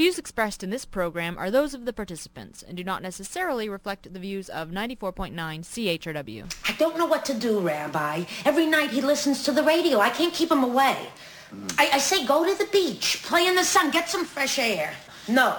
[0.00, 4.10] views expressed in this program are those of the participants and do not necessarily reflect
[4.10, 6.42] the views of 94.9 CHRW.
[6.66, 8.24] I don't know what to do, Rabbi.
[8.46, 9.98] Every night he listens to the radio.
[9.98, 10.96] I can't keep him away.
[11.76, 14.94] I, I say go to the beach, play in the sun, get some fresh air.
[15.28, 15.58] No.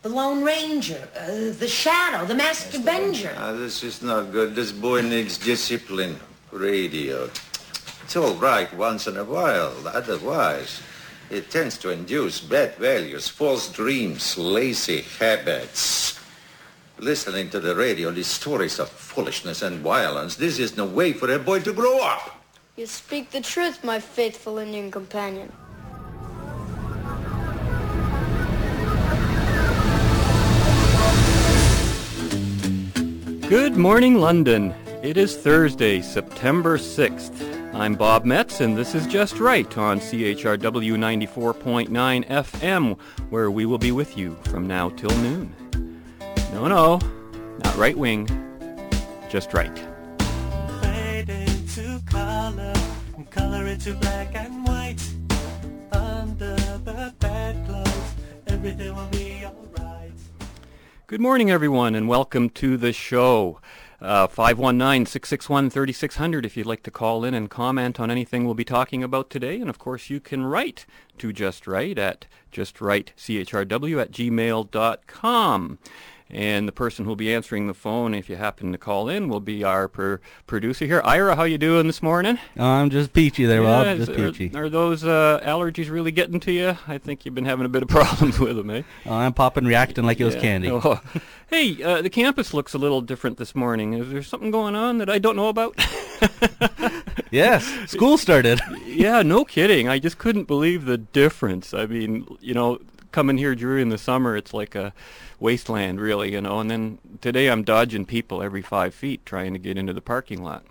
[0.00, 3.34] The Lone Ranger, uh, the Shadow, the Masked Avenger.
[3.36, 4.54] Ah, this is not good.
[4.54, 6.18] This boy needs discipline.
[6.50, 7.28] Radio.
[8.04, 9.76] It's all right once in a while.
[9.86, 10.80] Otherwise,
[11.32, 16.20] it tends to induce bad values, false dreams, lazy habits.
[16.98, 21.32] Listening to the radio, these stories of foolishness and violence, this is no way for
[21.32, 22.44] a boy to grow up.
[22.76, 25.50] You speak the truth, my faithful Indian companion.
[33.48, 34.74] Good morning, London.
[35.02, 37.61] It is Thursday, September 6th.
[37.74, 42.98] I'm Bob Metz, and this is Just Right on CHRW 94.9 FM,
[43.30, 45.56] where we will be with you from now till noon.
[46.52, 47.00] No, no,
[47.64, 48.28] not right wing,
[49.30, 49.74] just right.
[50.82, 52.74] Fade into color,
[53.16, 55.02] and color into black and white.
[55.92, 58.14] Under the bedclothes,
[58.48, 60.12] everything will be alright.
[61.06, 63.60] Good morning, everyone, and welcome to the show.
[64.02, 69.04] Uh, 519-661-3600 if you'd like to call in and comment on anything we'll be talking
[69.04, 69.60] about today.
[69.60, 70.84] And, of course, you can write
[71.18, 75.78] to Just Right at justrightchrw at gmail.com.
[76.34, 79.38] And the person who'll be answering the phone, if you happen to call in, will
[79.40, 81.02] be our per- producer here.
[81.04, 82.38] Ira, how you doing this morning?
[82.58, 83.84] Oh, I'm just peachy there, Bob.
[83.84, 84.56] Yeah, Just is- peachy.
[84.56, 86.78] Are, are those uh, allergies really getting to you?
[86.88, 88.82] I think you've been having a bit of problems with them, eh?
[89.04, 90.40] Oh, I'm popping, reacting like it was Yeah.
[90.40, 90.70] candy.
[90.84, 91.00] Oh.
[91.50, 93.92] Hey, uh, the campus looks a little different this morning.
[93.92, 95.76] Is there something going on that I don't know about?
[97.30, 98.60] Yes, school started.
[98.84, 99.88] yeah, no kidding.
[99.88, 101.72] I just couldn't believe the difference.
[101.72, 102.78] I mean, you know,
[103.12, 104.92] coming here during the summer, it's like a
[105.38, 106.58] wasteland, really, you know.
[106.60, 110.42] And then today I'm dodging people every five feet trying to get into the parking
[110.42, 110.64] lot.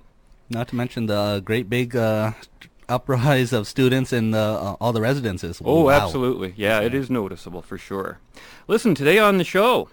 [0.49, 2.31] Not to mention the great big uh,
[2.89, 5.61] uprise of students in uh, all the residences.
[5.63, 5.91] Oh, Wow.
[5.91, 6.53] absolutely.
[6.57, 8.19] Yeah, it is noticeable for sure.
[8.67, 9.89] Listen, today on the show,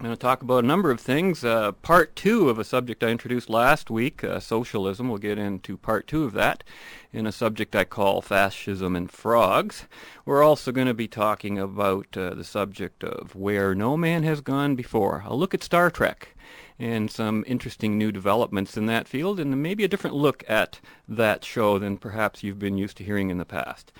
[0.00, 1.44] I'm going to talk about a number of things.
[1.44, 5.08] Uh, part two of a subject I introduced last week, uh, socialism.
[5.08, 6.64] We'll get into part two of that
[7.12, 9.86] in a subject I call fascism and frogs.
[10.26, 14.40] We're also going to be talking about uh, the subject of where no man has
[14.40, 15.22] gone before.
[15.26, 16.34] I'll look at Star Trek
[16.76, 21.44] and some interesting new developments in that field and maybe a different look at that
[21.44, 23.92] show than perhaps you've been used to hearing in the past.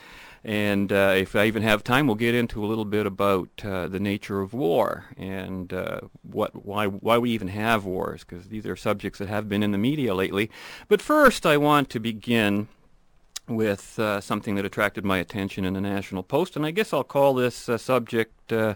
[0.45, 3.89] And uh, if I even have time, we'll get into a little bit about uh,
[3.89, 8.67] the nature of war and uh, what, why, why we even have wars, because these
[8.67, 10.51] are subjects that have been in the media lately.
[10.89, 12.69] But first, I want to begin
[13.49, 17.05] with uh, something that attracted my attention in the National Post, and I guess I'll
[17.05, 18.75] call this uh, subject uh,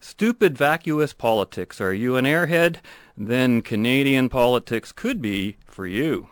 [0.00, 2.76] "Stupid Vacuous Politics." Are you an airhead?
[3.16, 6.28] Then Canadian politics could be for you.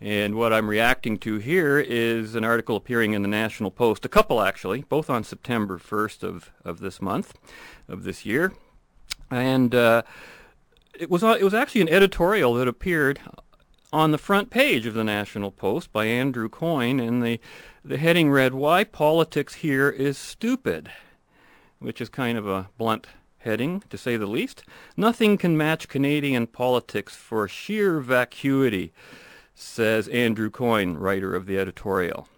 [0.00, 4.08] And what I'm reacting to here is an article appearing in the National Post, a
[4.08, 7.34] couple actually, both on September 1st of, of this month,
[7.88, 8.52] of this year.
[9.30, 10.02] And uh,
[10.98, 13.20] it was it was actually an editorial that appeared
[13.92, 17.40] on the front page of the National Post by Andrew Coyne, and the
[17.84, 20.90] the heading read "Why Politics Here Is Stupid,"
[21.78, 23.06] which is kind of a blunt
[23.38, 24.64] heading, to say the least.
[24.96, 28.92] Nothing can match Canadian politics for sheer vacuity,
[29.54, 32.28] says Andrew Coyne, writer of the editorial.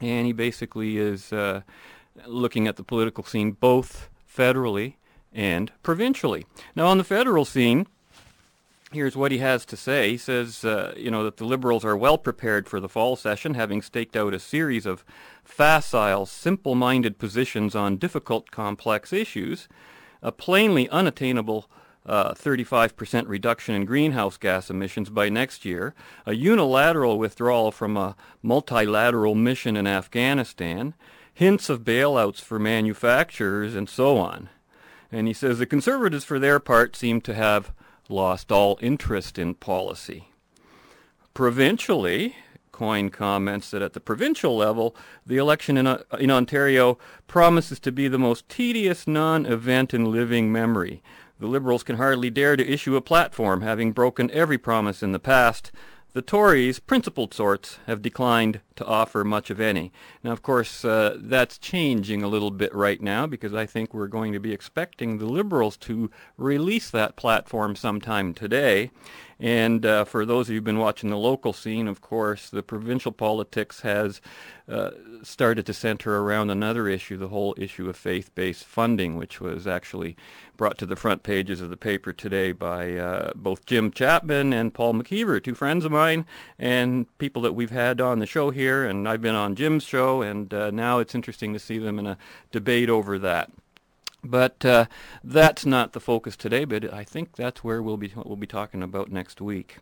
[0.00, 1.62] And he basically is uh,
[2.26, 4.94] looking at the political scene both federally
[5.32, 6.46] and provincially.
[6.74, 7.86] Now, on the federal scene,
[8.92, 10.10] Here's what he has to say.
[10.10, 13.54] He says, uh, you know, that the Liberals are well prepared for the fall session,
[13.54, 15.02] having staked out a series of
[15.42, 19.66] facile, simple-minded positions on difficult, complex issues,
[20.20, 21.70] a plainly unattainable
[22.04, 25.94] uh, 35% reduction in greenhouse gas emissions by next year,
[26.26, 30.94] a unilateral withdrawal from a multilateral mission in Afghanistan,
[31.32, 34.48] hints of bailouts for manufacturers, and so on.
[35.10, 37.72] And he says the Conservatives, for their part, seem to have
[38.08, 40.28] lost all interest in policy.
[41.34, 42.36] Provincially,
[42.72, 47.92] Coyne comments that at the provincial level, the election in, uh, in Ontario promises to
[47.92, 51.02] be the most tedious non-event in living memory.
[51.42, 55.18] The Liberals can hardly dare to issue a platform, having broken every promise in the
[55.18, 55.72] past.
[56.12, 59.90] The Tories, principled sorts, have declined to offer much of any.
[60.22, 64.06] Now, of course, uh, that's changing a little bit right now because I think we're
[64.06, 68.92] going to be expecting the Liberals to release that platform sometime today.
[69.42, 72.62] And uh, for those of you who've been watching the local scene, of course, the
[72.62, 74.20] provincial politics has
[74.68, 74.90] uh,
[75.24, 80.16] started to center around another issue, the whole issue of faith-based funding, which was actually
[80.56, 84.72] brought to the front pages of the paper today by uh, both Jim Chapman and
[84.72, 86.24] Paul McKeever, two friends of mine
[86.56, 88.84] and people that we've had on the show here.
[88.84, 92.06] And I've been on Jim's show, and uh, now it's interesting to see them in
[92.06, 92.16] a
[92.52, 93.50] debate over that.
[94.24, 94.86] But uh,
[95.24, 98.82] that's not the focus today, but I think that's where we'll be, we'll be talking
[98.82, 99.78] about next week.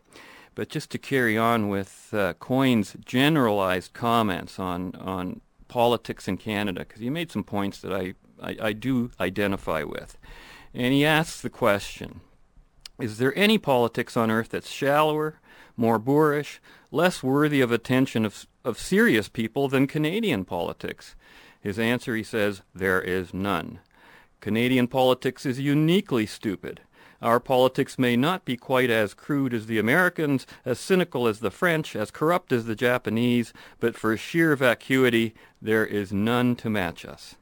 [0.55, 6.81] But just to carry on with uh, Coyne's generalized comments on, on politics in Canada,
[6.81, 10.17] because he made some points that I, I, I do identify with.
[10.73, 12.21] And he asks the question,
[12.99, 15.39] is there any politics on earth that's shallower,
[15.77, 16.59] more boorish,
[16.91, 21.15] less worthy of attention of, of serious people than Canadian politics?
[21.61, 23.79] His answer, he says, there is none.
[24.41, 26.81] Canadian politics is uniquely stupid.
[27.21, 31.51] Our politics may not be quite as crude as the Americans, as cynical as the
[31.51, 37.05] French, as corrupt as the Japanese, but for sheer vacuity, there is none to match
[37.05, 37.35] us.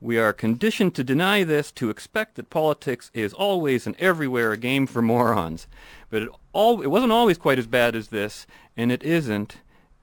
[0.00, 4.56] We are conditioned to deny this, to expect that politics is always and everywhere a
[4.56, 5.66] game for morons.
[6.08, 9.58] But it, it wasn't always quite as bad as this, and it isn't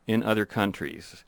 [0.06, 1.25] in other countries.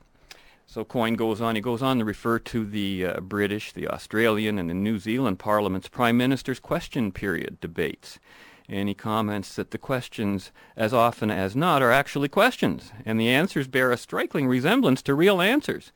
[0.70, 4.60] So Coyne goes on, he goes on to refer to the uh, British, the Australian,
[4.60, 8.20] and the New Zealand Parliament's Prime Minister's question period debates.
[8.68, 13.30] And he comments that the questions, as often as not, are actually questions, and the
[13.30, 15.94] answers bear a striking resemblance to real answers.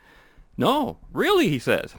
[0.55, 1.95] No, really, he says.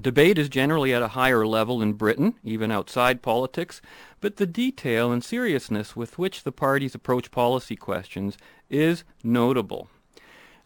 [0.00, 3.80] Debate is generally at a higher level in Britain, even outside politics,
[4.20, 8.36] but the detail and seriousness with which the parties approach policy questions
[8.68, 9.88] is notable.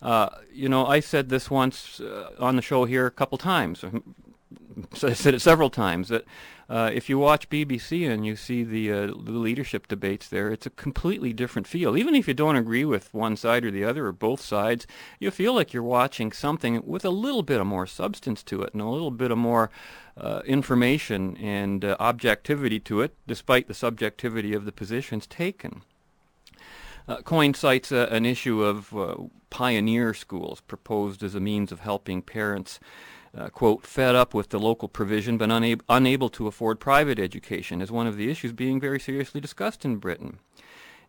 [0.01, 3.85] Uh, you know, I said this once uh, on the show here a couple times.
[5.03, 6.25] I said it several times that
[6.69, 10.67] uh, if you watch BBC and you see the, uh, the leadership debates there, it's
[10.67, 11.97] a completely different feel.
[11.97, 14.87] Even if you don't agree with one side or the other or both sides,
[15.19, 18.73] you feel like you're watching something with a little bit of more substance to it
[18.73, 19.71] and a little bit of more
[20.17, 25.83] uh, information and uh, objectivity to it, despite the subjectivity of the positions taken.
[27.09, 29.15] Uh, Coyne cites uh, an issue of uh,
[29.51, 32.79] pioneer schools proposed as a means of helping parents,
[33.37, 37.81] uh, quote, fed up with the local provision but unab unable to afford private education
[37.83, 40.39] as one of the issues being very seriously discussed in Britain.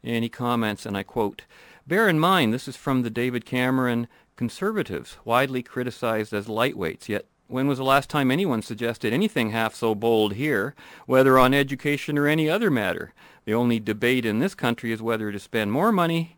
[0.04, 1.44] And he comments, and I quote,
[1.86, 7.26] Bear in mind this is from the David Cameron Conservatives, widely criticized as lightweights, yet
[7.50, 10.76] when was the last time anyone suggested anything half so bold here,
[11.08, 13.12] whether on education or any other matter?
[13.46, 16.38] The only debate in this country is whether to spend more money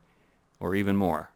[0.57, 1.30] or even more.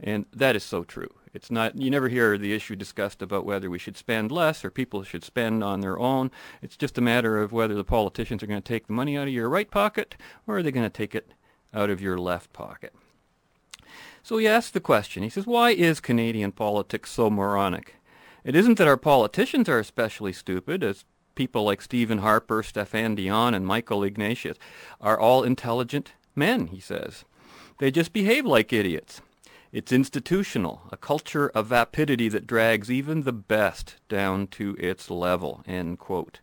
[0.00, 1.12] And that is so true.
[1.34, 4.70] It's not, you never hear the issue discussed about whether we should spend less or
[4.70, 6.30] people should spend on their own.
[6.62, 9.28] It's just a matter of whether the politicians are going to take the money out
[9.28, 10.16] of your right pocket
[10.46, 11.32] or are they going to take it
[11.74, 12.94] out of your left pocket.
[14.22, 17.96] So he asks the question, he says, why is Canadian politics so moronic?
[18.44, 21.04] It isn't that our politicians are especially stupid, as
[21.34, 24.56] people like Stephen Harper, Stéphane Dion, and Michael Ignatieff
[25.00, 27.24] are all intelligent men, he says.
[27.78, 29.20] They just behave like idiots.
[29.70, 35.62] It's institutional, a culture of vapidity that drags even the best down to its level,
[35.66, 36.40] end quote.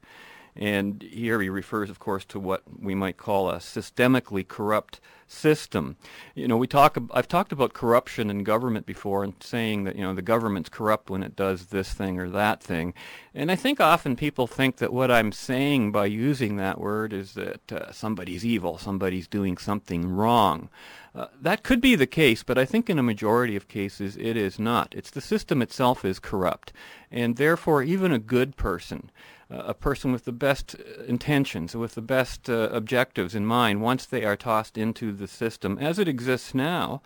[0.56, 5.98] And here he refers, of course, to what we might call a systemically corrupt system.
[6.34, 6.98] You know, we talk.
[7.12, 11.10] I've talked about corruption in government before, and saying that you know the government's corrupt
[11.10, 12.94] when it does this thing or that thing.
[13.34, 17.34] And I think often people think that what I'm saying by using that word is
[17.34, 20.70] that uh, somebody's evil, somebody's doing something wrong.
[21.16, 24.36] Uh, that could be the case, but I think in a majority of cases it
[24.36, 24.94] is not.
[24.94, 26.74] It's the system itself is corrupt,
[27.10, 29.12] and therefore even a good person
[29.50, 34.06] a person with the best uh, intentions, with the best uh, objectives in mind, once
[34.06, 37.02] they are tossed into the system as it exists now,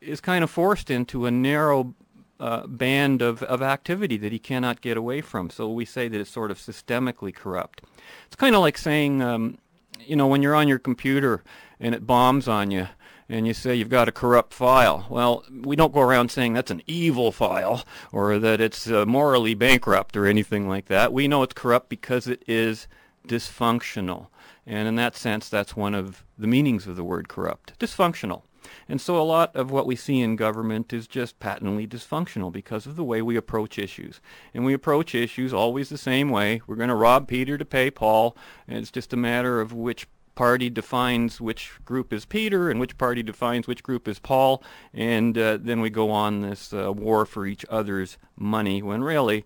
[0.00, 1.94] is kind of forced into a narrow
[2.40, 5.50] uh, band of, of activity that he cannot get away from.
[5.50, 7.82] So we say that it's sort of systemically corrupt.
[8.26, 9.58] It's kind of like saying, um,
[10.00, 11.42] you know, when you're on your computer
[11.78, 12.88] and it bombs on you,
[13.28, 15.06] and you say you've got a corrupt file.
[15.08, 19.54] Well, we don't go around saying that's an evil file or that it's uh, morally
[19.54, 21.12] bankrupt or anything like that.
[21.12, 22.86] We know it's corrupt because it is
[23.26, 24.28] dysfunctional.
[24.66, 28.42] And in that sense, that's one of the meanings of the word corrupt, dysfunctional.
[28.88, 32.86] And so a lot of what we see in government is just patently dysfunctional because
[32.86, 34.20] of the way we approach issues.
[34.54, 36.62] And we approach issues always the same way.
[36.66, 40.06] We're going to rob Peter to pay Paul, and it's just a matter of which
[40.34, 44.62] party defines which group is Peter and which party defines which group is Paul,
[44.92, 49.44] and uh, then we go on this uh, war for each other's money when really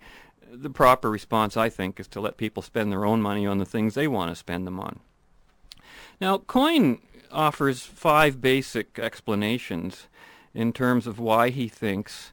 [0.51, 3.67] the proper response, I think, is to let people spend their own money on the
[3.67, 5.01] things they want to spend them on.
[6.21, 10.09] Now, Coyne offers five basic explanations
[10.55, 12.33] in terms of why he thinks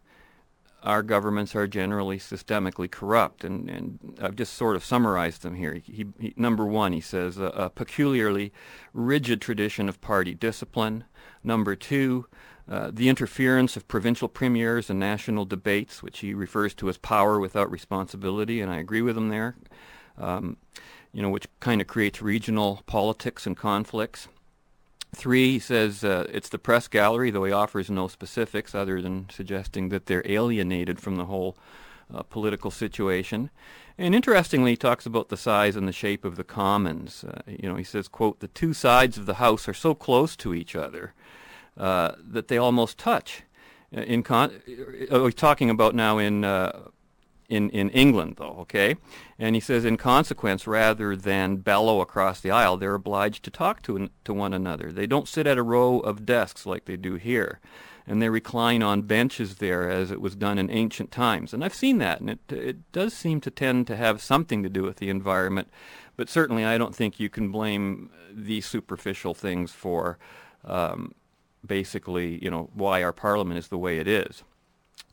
[0.85, 5.81] our governments are generally systemically corrupt, and, and I've just sort of summarized them here.
[5.83, 8.53] He, he, number one, he says, a, a, peculiarly
[8.93, 11.05] rigid tradition of party discipline.
[11.43, 12.27] Number two,
[12.69, 17.39] uh, the interference of provincial premiers and national debates, which he refers to as power
[17.39, 19.55] without responsibility, and I agree with him there.
[20.17, 20.57] Um,
[21.11, 24.27] you know, which kind of creates regional politics and conflicts.
[25.15, 29.27] Three, he says uh, it's the press gallery, though he offers no specifics other than
[29.29, 31.55] suggesting that they're alienated from the whole
[32.13, 33.49] uh, political situation.
[33.97, 37.23] And interestingly, he talks about the size and the shape of the commons.
[37.23, 40.35] Uh, you know, he says, quote, the two sides of the house are so close
[40.35, 41.13] to each other
[41.77, 43.43] uh, that they almost touch.
[43.95, 44.51] Uh, in con-
[45.09, 46.43] uh, he's talking about now in
[47.49, 48.95] in, in England, though, okay?
[49.37, 53.81] And he says, in consequence, rather than bellow across the aisle, they're obliged to talk
[53.83, 54.91] to, to one another.
[54.91, 57.59] They don't sit at a row of desks like they do here.
[58.07, 61.53] And they recline on benches there as it was done in ancient times.
[61.53, 64.69] And I've seen that, and it, it does seem to tend to have something to
[64.69, 65.69] do with the environment.
[66.15, 70.17] But certainly I don't think you can blame these superficial things for
[70.63, 71.15] um,
[71.65, 74.43] basically, you know, why our parliament is the way it is.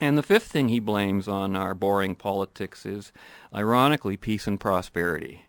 [0.03, 3.13] And the fifth thing he blames on our boring politics is,
[3.55, 5.45] ironically, peace and prosperity.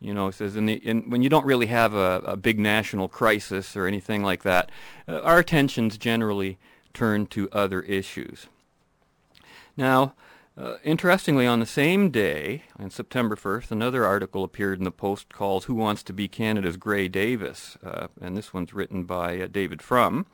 [0.00, 2.58] You know, he says in the, in, when you don't really have a, a, big
[2.58, 4.72] national crisis or anything like that,
[5.06, 6.56] uh, our attentions generally
[6.94, 8.46] turn to other issues.
[9.76, 10.14] Now,
[10.56, 15.34] uh, interestingly, on the same day, on September 1st, another article appeared in the Post
[15.34, 17.76] called Who Wants to Be Canada's Gray Davis?
[17.84, 20.24] Uh, and this one's written by uh, David Frum.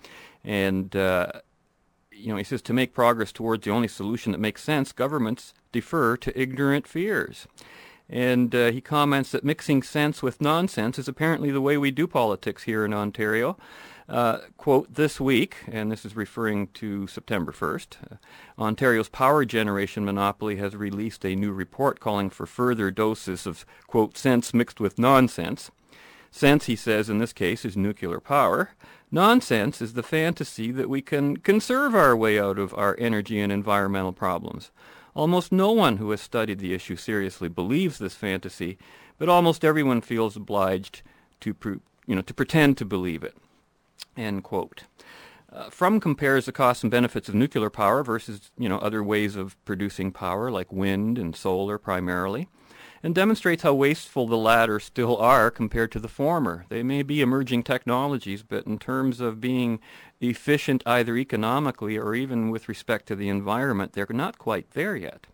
[0.45, 1.33] And uh,
[2.15, 5.55] you know, he says to make progress towards the only solution that makes sense, governments
[5.73, 7.47] defer to ignorant fears.
[8.09, 12.07] And uh, he comments that mixing sense with nonsense is apparently the way we do
[12.07, 13.57] politics here in Ontario.
[14.07, 18.17] Uh, quote, this week, and this is referring to September 1st, uh,
[18.59, 24.19] Ontario's power generation monopoly has released a new report calling for further doses of, quote,
[24.19, 25.71] sense mixed with nonsense.
[26.31, 28.73] Sense, he says, in this case, is nuclear power.
[29.15, 33.53] Nonsense is the fantasy that we can conserve our way out of our energy and
[33.53, 34.73] environmental problems.
[35.15, 38.77] Almost no one who has studied the issue seriously believes this fantasy,
[39.17, 41.03] but almost everyone feels obliged
[41.43, 41.55] to,
[42.09, 43.37] you know, to pretend to believe it.
[44.17, 44.83] End quote.
[45.49, 49.37] Uh, Frum compares the costs and benefits of nuclear power versus you know other ways
[49.37, 52.49] of producing power like wind and solar primarily
[53.05, 56.65] and demonstrates how wasteful the latter still are compared to the former.
[56.71, 59.79] They may be emerging technologies, but in terms of being
[60.23, 65.27] efficient either economically or even with respect to the environment, they're not quite there yet.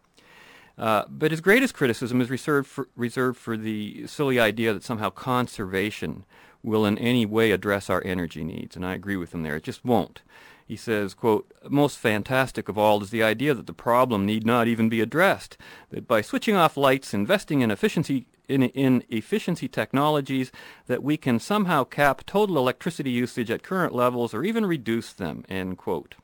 [0.76, 5.08] Uh, but his greatest criticism is reserved for, reserved for the silly idea that somehow
[5.08, 6.24] conservation
[6.64, 9.54] will in any way address our energy needs, and I agree with him there.
[9.56, 10.22] It just won't.
[10.70, 14.68] He says, quote, most fantastic of all is the idea that the problem need not
[14.68, 15.58] even be addressed,
[15.90, 20.52] that by switching off lights, investing in efficiency in, in efficiency technologies,
[20.86, 25.44] that we can somehow cap total electricity usage at current levels or even reduce them,
[25.48, 26.14] end quote.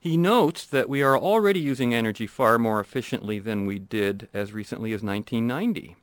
[0.00, 4.52] He notes that we are already using energy far more efficiently than we did as
[4.52, 5.94] recently as 1990.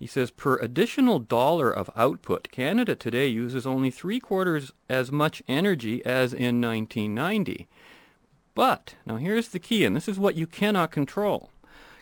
[0.00, 5.42] He says per additional dollar of output, Canada today uses only three quarters as much
[5.46, 7.68] energy as in 1990.
[8.54, 11.50] But, now here's the key, and this is what you cannot control.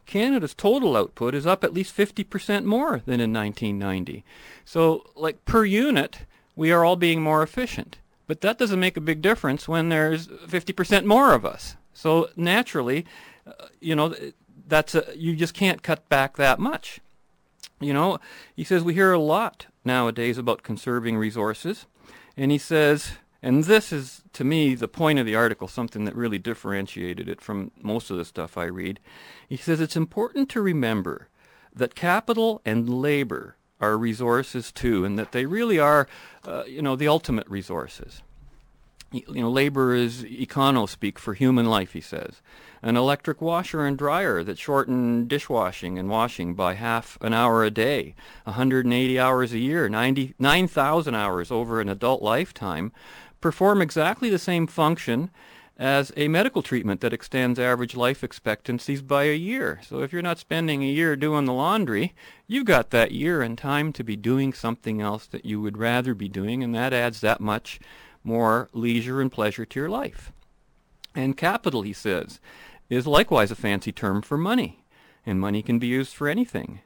[0.07, 4.25] Canada's total output is up at least 50% more than in 1990.
[4.65, 6.21] So, like per unit,
[6.55, 7.99] we are all being more efficient.
[8.29, 11.77] But that doesn't make a big difference when there's 50% more of us.
[11.95, 13.07] So naturally,
[13.45, 14.15] uh, you know,
[14.69, 17.01] that's a, you just can't cut back that much.
[17.81, 18.19] You know,
[18.55, 21.87] he says we hear a lot nowadays about conserving resources.
[22.37, 26.17] And he says, and this is, to me, the point of the article, something that
[26.17, 28.99] really differentiated it from most of the stuff I read.
[29.49, 31.29] He says it's important to remember
[31.75, 36.09] that capital and labor are resources too, and that they really are,
[36.45, 38.23] uh, you know, the ultimate resources
[39.11, 42.43] you know, labor is econo speak for human life, he says.
[42.83, 47.71] An electric washer and dryer that shorten dishwashing and washing by half an hour a
[47.71, 52.93] day, 180 hours a year, 9,000 hours over an adult lifetime,
[53.41, 55.31] perform exactly the same function
[55.77, 59.81] as a medical treatment that extends average life expectancies by a year.
[59.89, 62.15] So if you're not spending a year doing the laundry,
[62.49, 66.15] you've got that year and time to be doing something else that you would rather
[66.15, 67.79] be doing, and that adds that much
[68.25, 70.33] more leisure and pleasure to your life.
[71.15, 72.41] And capital, he says,
[72.89, 74.85] is likewise a fancy term for money,
[75.27, 76.81] and money can be used for anything.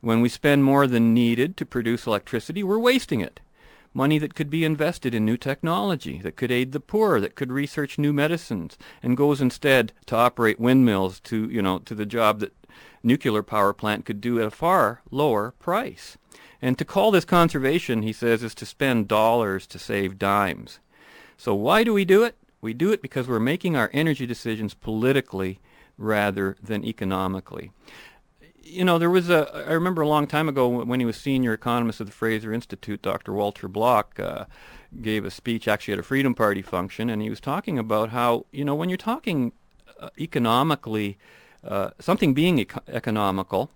[0.00, 3.40] When we spend more than needed to produce electricity, we're wasting it
[3.94, 7.50] money that could be invested in new technology, that could aid the poor, that could
[7.50, 12.40] research new medicines, and goes instead to operate windmills to, you know, to the job
[12.40, 12.54] that
[13.02, 16.16] nuclear power plant could do at a far lower price.
[16.60, 20.80] And to call this conservation, he says, is to spend dollars to save dimes.
[21.36, 22.36] So why do we do it?
[22.60, 25.60] We do it because we're making our energy decisions politically
[25.96, 27.70] rather than economically
[28.68, 29.64] you know, there was a.
[29.68, 33.02] I remember a long time ago when he was senior economist at the Fraser Institute,
[33.02, 33.32] Dr.
[33.32, 34.44] Walter Block uh,
[35.00, 38.46] gave a speech actually at a Freedom Party function, and he was talking about how
[38.52, 39.52] you know when you're talking
[40.00, 41.18] uh, economically,
[41.64, 43.70] uh, something being eco- economical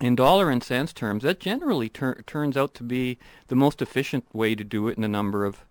[0.00, 4.24] in dollar and cents terms, that generally tur- turns out to be the most efficient
[4.32, 5.64] way to do it in a number of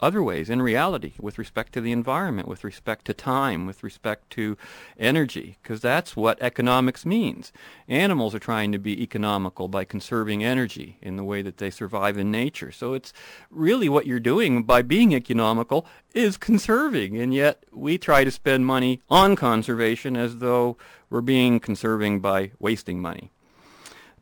[0.00, 4.30] other ways in reality with respect to the environment, with respect to time, with respect
[4.30, 4.56] to
[4.98, 7.52] energy, because that's what economics means.
[7.88, 12.16] Animals are trying to be economical by conserving energy in the way that they survive
[12.16, 12.70] in nature.
[12.70, 13.12] So it's
[13.50, 18.66] really what you're doing by being economical is conserving, and yet we try to spend
[18.66, 20.76] money on conservation as though
[21.10, 23.32] we're being conserving by wasting money.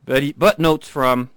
[0.07, 1.29] But, he, but notes Frum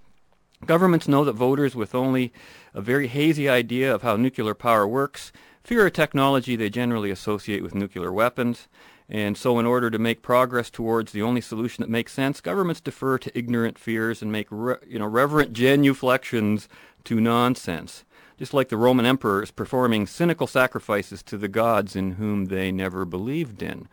[0.64, 2.32] governments know that voters with only
[2.72, 5.32] a very hazy idea of how nuclear power works,
[5.64, 8.68] fear a technology they generally associate with nuclear weapons,
[9.08, 12.80] and so in order to make progress towards the only solution that makes sense, governments
[12.80, 16.68] defer to ignorant fears and make re- you know, reverent genuflections
[17.02, 18.04] to nonsense,
[18.38, 23.04] just like the Roman emperors performing cynical sacrifices to the gods in whom they never
[23.04, 23.88] believed in.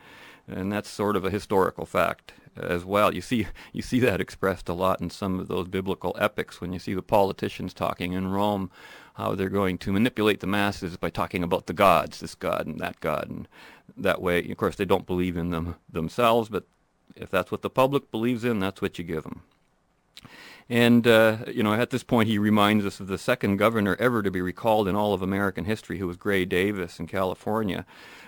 [0.48, 3.14] And that's sort of a historical fact as well.
[3.14, 6.74] You see, you see that expressed a lot in some of those biblical epics when
[6.74, 8.72] you see the politicians talking in Rome,
[9.16, 12.80] how they're going to manipulate the masses by talking about the gods, this god and
[12.80, 13.48] that god, and
[13.96, 14.50] that way.
[14.50, 16.66] Of course, they don't believe in them themselves, but
[17.16, 19.42] if that's what the public believes in, that's what you give them.
[20.70, 24.22] And, uh, you know, at this point, he reminds us of the second governor ever
[24.22, 27.86] to be recalled in all of American history, who was Gray Davis in California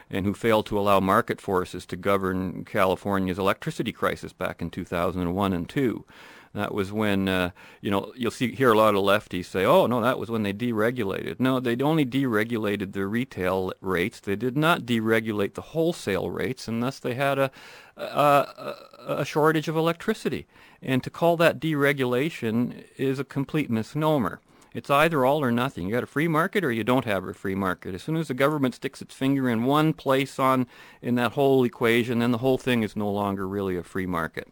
[0.09, 5.53] and who failed to allow market forces to govern California's electricity crisis back in 2001
[5.53, 6.05] and 2.
[6.53, 9.85] That was when, uh, you know, you'll see hear a lot of lefties say, "Oh
[9.85, 14.19] no, that was when they deregulated." No, they only deregulated the retail rates.
[14.19, 17.51] They did not deregulate the wholesale rates, and thus they had a,
[17.95, 18.75] a,
[19.07, 20.47] a shortage of electricity.
[20.81, 24.41] And to call that deregulation is a complete misnomer.
[24.73, 25.87] It's either all or nothing.
[25.87, 27.95] You got a free market or you don't have a free market.
[27.95, 30.67] As soon as the government sticks its finger in one place on
[31.01, 34.47] in that whole equation, then the whole thing is no longer really a free market.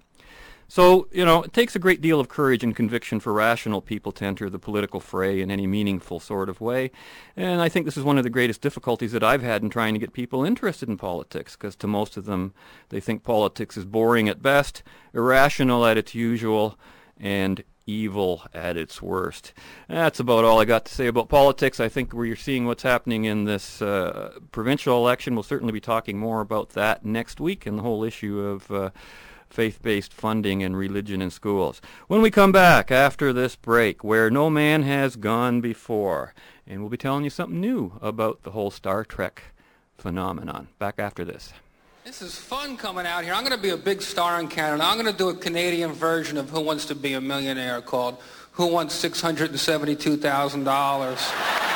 [0.70, 4.12] So, you know, it takes a great deal of courage and conviction for rational people
[4.14, 6.92] to enter the political fray in any meaningful sort of way.
[7.38, 9.94] And I think this is one of the greatest difficulties that I've had in trying
[9.94, 12.54] to get people interested in politics, because to most of them,
[12.90, 16.78] they think politics is boring at best, irrational at its usual,
[17.18, 19.54] and evil at its worst.
[19.88, 21.80] That's about all I got to say about politics.
[21.80, 25.34] I think we're seeing what's happening in this uh, provincial election.
[25.34, 28.90] We'll certainly be talking more about that next week and the whole issue of uh,
[29.50, 31.82] faith-based funding and religion in schools.
[32.08, 36.34] When we come back after this break, where no man has gone before,
[36.68, 39.44] and we'll be telling you something new about the whole Star Trek
[39.98, 40.68] phenomenon.
[40.78, 41.54] Back after this.
[42.08, 43.34] This is fun coming out here.
[43.34, 44.86] I'm going to be a big star in Canada.
[44.86, 48.20] I'm going to do a Canadian version of Who Wants to Be a Millionaire called
[48.54, 51.67] Who Wants $672,000.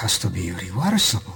[0.00, 1.34] Has to be reversible.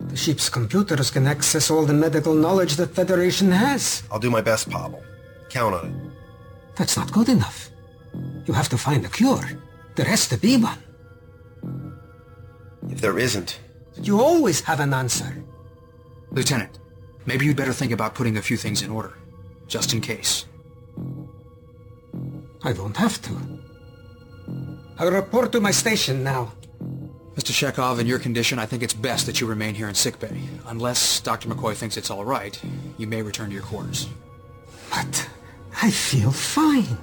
[0.00, 4.02] The ship's computers can access all the medical knowledge the Federation has.
[4.10, 5.02] I'll do my best, Pavel.
[5.50, 5.94] Count on it.
[6.76, 7.70] That's not good enough.
[8.46, 9.46] You have to find a cure.
[9.94, 10.82] There has to be one.
[12.88, 13.60] If there isn't...
[14.02, 15.44] You always have an answer.
[16.32, 16.80] Lieutenant,
[17.26, 19.12] maybe you'd better think about putting a few things in order.
[19.68, 20.46] Just in case.
[22.62, 23.32] I don't have to.
[24.98, 26.52] I'll report to my station now.
[27.34, 27.52] Mr.
[27.52, 30.40] Chekhov, in your condition, I think it's best that you remain here in sickbay.
[30.66, 31.48] Unless Dr.
[31.48, 32.60] McCoy thinks it's all right,
[32.96, 34.08] you may return to your quarters.
[34.90, 35.28] But
[35.82, 36.96] I feel fine.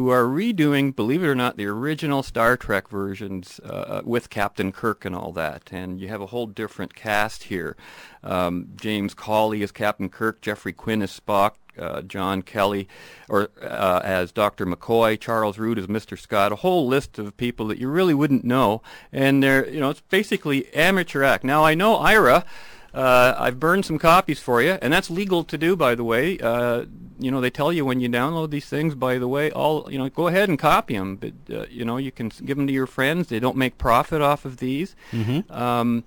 [0.00, 4.72] who are redoing, believe it or not, the original Star Trek versions uh, with Captain
[4.72, 5.68] Kirk and all that.
[5.72, 7.76] And you have a whole different cast here.
[8.24, 12.88] Um, James Cawley as Captain Kirk, Jeffrey Quinn as Spock, uh, John Kelly
[13.28, 14.64] or uh, as Dr.
[14.64, 16.18] McCoy, Charles Root as Mr.
[16.18, 18.80] Scott, a whole list of people that you really wouldn't know.
[19.12, 21.44] And they're, you know, it's basically amateur act.
[21.44, 22.46] Now, I know Ira.
[22.92, 26.38] Uh, I've burned some copies for you, and that's legal to do, by the way.
[26.38, 26.84] Uh,
[27.18, 29.98] you know, they tell you when you download these things, by the way, all you
[29.98, 31.16] know, go ahead and copy them.
[31.16, 33.28] But uh, you know, you can give them to your friends.
[33.28, 34.96] They don't make profit off of these.
[35.12, 35.48] Mhm.
[35.50, 36.04] Um,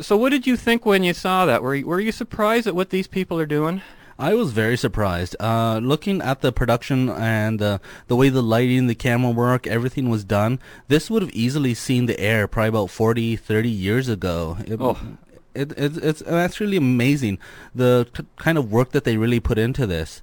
[0.00, 1.62] so, what did you think when you saw that?
[1.62, 3.82] Were you, were you surprised at what these people are doing?
[4.18, 5.36] I was very surprised.
[5.38, 10.08] Uh, looking at the production and uh, the way the lighting, the camera work, everything
[10.08, 14.56] was done, this would have easily seen the air probably about 40, 30 years ago.
[14.66, 14.96] It, Oh.
[15.56, 17.38] It, it, it's that's really amazing
[17.74, 20.22] the t- kind of work that they really put into this.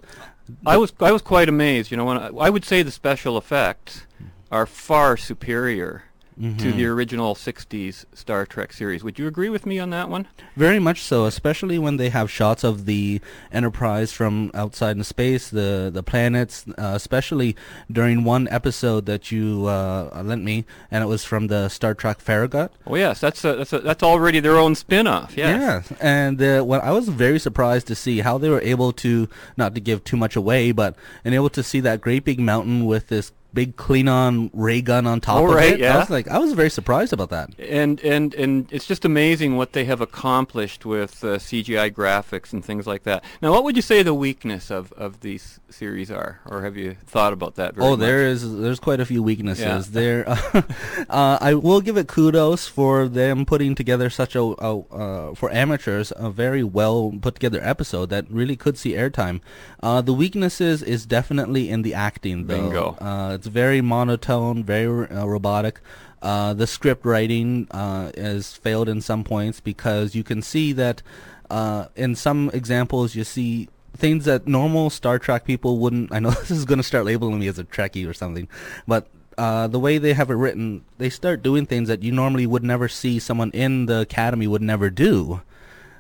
[0.66, 1.92] I was I was quite amazed.
[1.92, 4.06] You know, when I, I would say the special effects
[4.52, 6.04] are far superior
[6.36, 6.76] to Mhm.
[6.76, 9.04] the original '60s Star Trek series.
[9.04, 10.28] Would you agree with me on that one?
[10.56, 15.50] Very much so, especially when they have shots of the Enterprise from outside in space,
[15.50, 17.56] the the planets, uh, especially
[17.92, 22.20] during one episode that you uh, lent me, and it was from the Star Trek
[22.20, 22.72] Farragut.
[22.88, 25.34] Oh yes, that's a, that's a, that's already their own spin-off.
[25.38, 25.90] Yes.
[25.92, 29.28] Yeah, and uh, what I was very surprised to see how they were able to,
[29.58, 32.86] not to give too much away, but and able to see that great big mountain
[32.86, 35.80] with this big Klingon ray gun on top Oh, of right, it.
[35.80, 35.96] yeah.
[35.96, 37.50] I was like, I was very surprised about that.
[37.60, 42.64] And and and it's just amazing what they have accomplished with uh, CGI graphics and
[42.64, 43.24] things like that.
[43.42, 46.96] Now, what would you say the weakness of, of these series are, or have you
[47.06, 47.76] thought about that?
[47.76, 48.00] Very oh, much?
[48.00, 49.64] there is there's quite a few weaknesses.
[49.64, 49.82] Yeah.
[49.90, 50.30] There,
[51.10, 55.52] uh, I will give it kudos for them putting together such a, a uh, for
[55.52, 59.42] amateurs a very well put together episode that really could see airtime.
[59.82, 62.48] Uh, the weaknesses is definitely in the acting.
[62.48, 62.62] Though.
[62.62, 62.98] Bingo.
[63.44, 65.82] It's very monotone, very uh, robotic.
[66.22, 71.02] Uh, the script writing uh, has failed in some points because you can see that
[71.50, 76.14] uh, in some examples you see things that normal Star Trek people wouldn't.
[76.14, 78.48] I know this is going to start labeling me as a Trekkie or something,
[78.88, 82.48] but uh, the way they have it written, they start doing things that you normally
[82.48, 85.42] would never see someone in the academy would never do.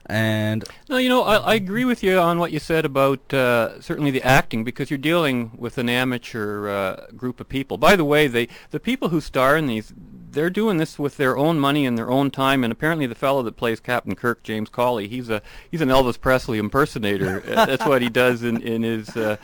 [0.06, 3.80] And No, you know, I, I agree with you on what you said about uh,
[3.82, 7.78] certainly the acting because you're dealing with an amateur uh, group of people.
[7.78, 11.38] By the way, they the people who star in these, they're doing this with their
[11.38, 12.66] own money and their own time.
[12.66, 16.20] And apparently, the fellow that plays Captain Kirk, James Cawley, he's a he's an Elvis
[16.20, 17.39] Presley impersonator.
[17.46, 19.38] That's what he does in in his uh,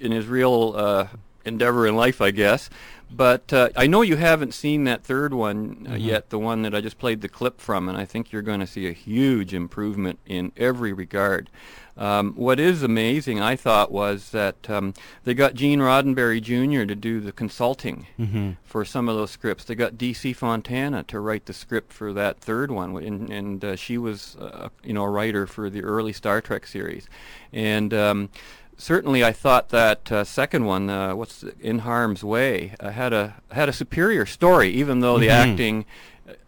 [0.00, 1.06] in his real uh,
[1.44, 2.70] endeavor in life, I guess.
[3.14, 6.04] But uh, I know you haven't seen that third one uh, Mhm.
[6.04, 8.60] yet, the one that I just played the clip from, and I think you're going
[8.60, 11.50] to see a huge improvement in every regard.
[11.94, 14.94] Um, what is amazing, I thought, was that um,
[15.24, 16.86] they got Gene Roddenberry Jr.
[16.86, 18.56] to do the consulting Mhm.
[18.64, 19.64] for some of those scripts.
[19.64, 20.32] They got D.C.
[20.32, 24.70] Fontana to write the script for that third one, and, and uh, she was, uh,
[24.82, 27.08] you know, a writer for the early Star Trek series.
[27.52, 28.30] And um,
[28.76, 33.12] certainly, I thought that uh, second one, uh, what's the- in harm's way, uh, had
[33.12, 35.50] a had a superior story, even though the Mhm.
[35.50, 35.84] acting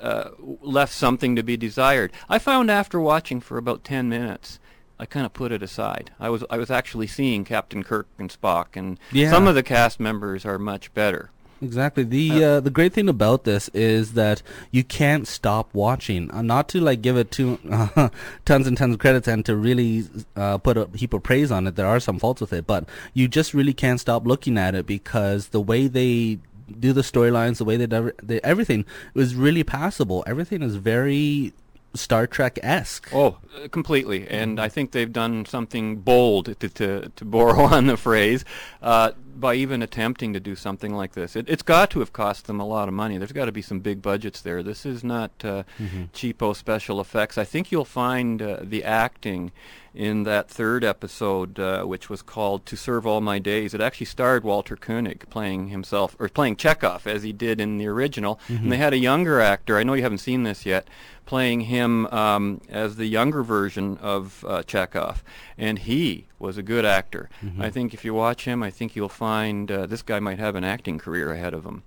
[0.00, 0.30] uh,
[0.62, 2.12] left something to be desired.
[2.28, 4.58] I found after watching for about ten minutes.
[4.98, 6.12] I kind of put it aside.
[6.20, 9.30] I was I was actually seeing Captain Kirk and Spock, and Yeah.
[9.30, 11.30] some of the cast members are much better.
[11.64, 12.04] Exactly.
[12.04, 16.30] The uh, the great thing about this is that you can't stop watching.
[16.30, 18.08] Uh, not to like give it to uh,
[18.44, 20.04] tons and tons of credits and to really
[20.36, 21.76] uh, put a heap of praise on it.
[21.76, 24.86] There are some faults with it, but you just really can't stop looking at it
[24.86, 26.38] because the way they
[26.78, 30.22] do the storylines, the way they, diver- they everything was really passable.
[30.26, 31.54] Everything is very
[31.94, 33.08] Star Trek esque.
[33.14, 33.38] Oh,
[33.70, 34.26] completely.
[34.28, 38.44] And I think they've done something bold to, to, to borrow on the phrase.
[38.82, 41.34] Uh, by even attempting to do something like this.
[41.34, 43.18] It, it's got to have cost them a lot of money.
[43.18, 44.62] There's got to be some big budgets there.
[44.62, 46.10] This is not uh, Mhm.
[46.12, 47.36] cheapo special effects.
[47.36, 49.50] I think you'll find uh, the acting
[49.92, 54.06] in that third episode, uh, which was called "To Serve All My Days." It actually
[54.06, 58.62] starred Walter Koenig playing himself or playing Chekhov as he did in the original, Mhm.
[58.62, 59.76] and they had a younger actor.
[59.76, 60.86] I know you haven't seen this yet,
[61.26, 65.24] playing him um, as the younger version of uh, Chekhov,
[65.56, 67.28] and he was a good actor.
[67.42, 67.60] Mhm.
[67.60, 70.54] I think if you watch him, I think you'll find uh, this guy might have
[70.54, 71.82] an acting career ahead of him.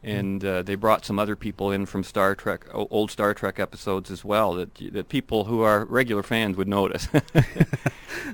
[0.00, 4.12] And uh, they brought some other people in from Star Trek, old Star Trek episodes
[4.12, 7.08] as well, that that people who are regular fans would notice.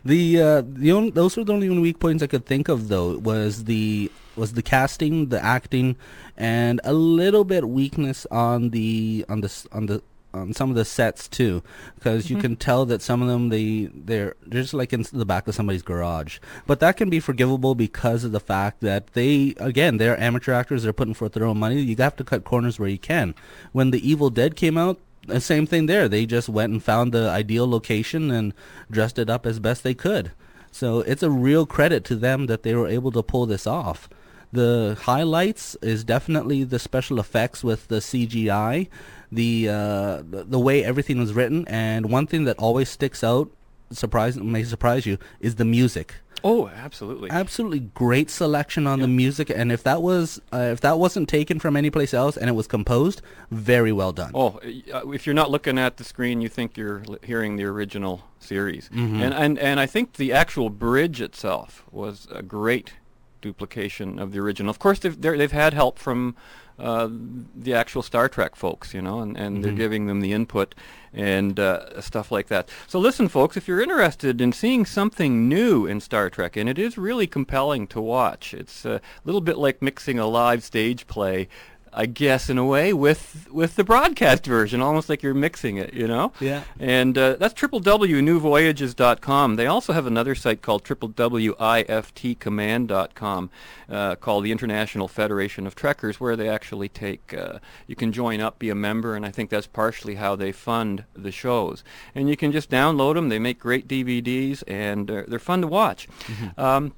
[0.04, 3.18] The uh, the only, those were the only weak points I could think of though
[3.18, 5.96] was the was the casting, the acting,
[6.36, 10.02] and a little bit weakness on the on the on the
[10.34, 11.62] on some of the sets too,
[11.94, 12.40] because you Mhm.
[12.40, 15.54] can tell that some of them they they're they're just like in the back of
[15.54, 16.38] somebody's garage.
[16.66, 20.82] But that can be forgivable because of the fact that they again they're amateur actors.
[20.82, 21.80] They're putting forth their own money.
[21.80, 23.34] You have to cut corners where you can.
[23.72, 26.08] When the Evil Dead came out, the same thing there.
[26.08, 28.52] They just went and found the ideal location and
[28.90, 30.32] dressed it up as best they could.
[30.70, 34.08] So it's a real credit to them that they were able to pull this off.
[34.52, 38.88] The highlights is definitely the special effects with the CGI,
[39.34, 43.50] the uh, the, way everything was written, and one thing that always sticks out,
[43.90, 46.14] surprise may surprise you, is the music.
[46.44, 47.30] oh, absolutely.
[47.30, 51.58] Absolutely great selection on the music, and if that was uh, if that wasn't taken
[51.58, 54.30] from any place else and it was composed, very well done.
[54.34, 54.60] Oh,
[54.92, 58.90] uh, if you're not looking at the screen, you think you're hearing the original series.
[58.90, 59.22] Mhm.
[59.24, 62.94] And, and and I think the actual bridge itself was a great
[63.40, 64.70] duplication of the original.
[64.70, 66.34] Of course, they've they've had help from
[66.78, 67.08] uh,
[67.54, 69.76] the actual Star Trek folks, you know, and, and they're Mhm.
[69.76, 70.74] giving them the input
[71.12, 72.68] and uh, stuff like that.
[72.88, 76.76] So listen, folks, if you're interested in seeing something new in Star Trek, and it
[76.78, 81.48] is really compelling to watch, it's a little bit like mixing a live stage play.
[81.94, 85.94] I guess in a way with with the broadcast version, almost like you're mixing it,
[85.94, 86.32] you know.
[86.40, 86.64] Yeah.
[86.78, 89.56] And uh, that's www.newvoyages.com.
[89.56, 93.50] They also have another site called www.iftcommand.com
[93.88, 98.40] uh, called the International Federation of Trekkers, where they actually take, uh, you can join
[98.40, 101.84] up, be a member, and I think that's partially how they fund the shows.
[102.14, 103.28] And you can just download them.
[103.28, 106.08] They make great DVDs, and uh, they're fun to watch.
[106.56, 106.92] Um,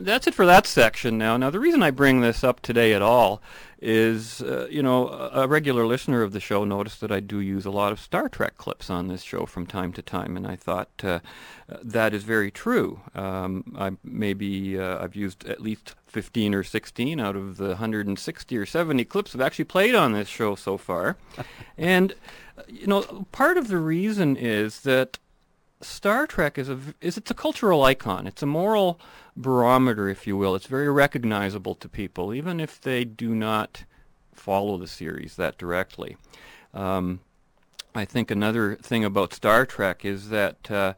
[0.00, 1.36] that's it for that section now.
[1.36, 3.42] Now, the reason I bring this up today at all
[3.80, 7.66] is, uh, you know, a regular listener of the show noticed that I do use
[7.66, 10.56] a lot of Star Trek clips on this show from time to time, and I
[10.56, 11.20] thought uh,
[11.68, 13.00] that is very true.
[13.14, 18.56] Um, I maybe uh, I've used at least 15 or 16 out of the 160
[18.56, 21.18] or 70 clips I've actually played on this show so far,
[21.78, 22.14] and
[22.56, 25.18] uh, you know, part of the reason is that
[25.84, 28.26] Star Trek is a is it's a cultural icon.
[28.26, 29.00] It's a moral
[29.36, 30.54] barometer, if you will.
[30.54, 33.84] It's very recognizable to people, even if they do not
[34.32, 36.16] follow the series that directly.
[36.72, 37.20] Um,
[37.94, 40.94] I think another thing about Star Trek is that uh,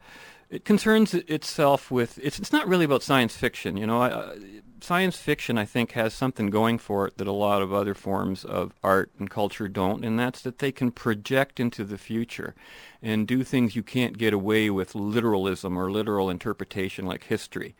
[0.49, 3.77] it concerns itself with it's it's not really about science fiction.
[3.77, 4.35] You know, I, uh,
[4.81, 8.43] science fiction I think has something going for it that a lot of other forms
[8.45, 12.55] of art and culture don't, and that's that they can project into the future
[13.01, 17.75] and do things you can't get away with literalism or literal interpretation like history.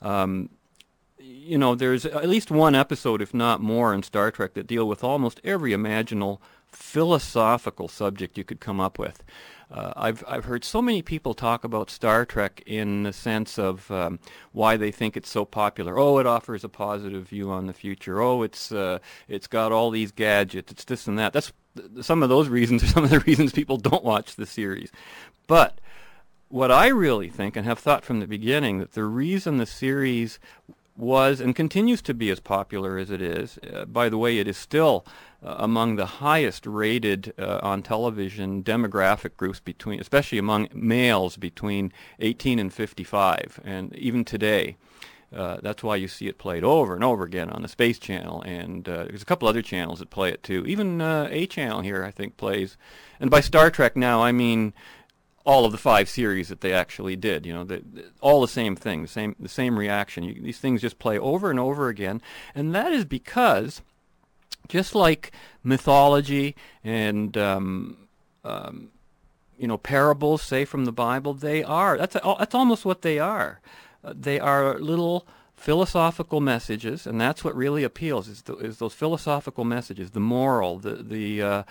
[0.00, 0.50] Um,
[1.20, 4.86] you know, there's at least one episode, if not more, in Star Trek that deal
[4.86, 9.22] with almost every imaginable philosophical subject you could come up with.
[9.70, 13.90] Uh, I've I've heard so many people talk about Star Trek in the sense of
[13.90, 14.18] um,
[14.52, 15.98] why they think it's so popular.
[15.98, 18.22] Oh, it offers a positive view on the future.
[18.22, 20.72] Oh, it's uh, it's got all these gadgets.
[20.72, 21.34] It's this and that.
[21.34, 24.90] That's th- some of those reasons some of the reasons people don't watch the series.
[25.46, 25.80] But
[26.48, 30.38] what I really think and have thought from the beginning that the reason the series
[30.98, 34.48] was and continues to be as popular as it is, uh, by the way, it
[34.48, 35.06] is still
[35.42, 41.92] uh, among the highest rated uh, on television demographic groups between, especially among males between
[42.18, 44.76] 18 and 55, and even today.
[45.30, 48.40] Uh, that's why you see it played over and over again on the Space Channel,
[48.42, 50.64] and uh, there's a couple other channels that play it too.
[50.66, 52.78] Even uh, A Channel here, I think, plays.
[53.20, 54.72] And by Star Trek now, I mean
[55.48, 57.46] all of the five series that they actually did.
[57.46, 60.22] You know, the, the, all the same thing, the same the same reaction.
[60.22, 62.20] You, these things just play over and over again,
[62.54, 63.80] and that is because,
[64.68, 65.32] just like
[65.64, 67.96] mythology and um,
[68.44, 68.90] um,
[69.56, 73.18] you know parables, say from the Bible, they are that's a, that's almost what they
[73.18, 73.60] are.
[74.04, 75.26] Uh, they are little
[75.58, 80.78] philosophical messages, and that's what really appeals is, the, is those philosophical messages, the moral,
[80.78, 81.62] the the uh,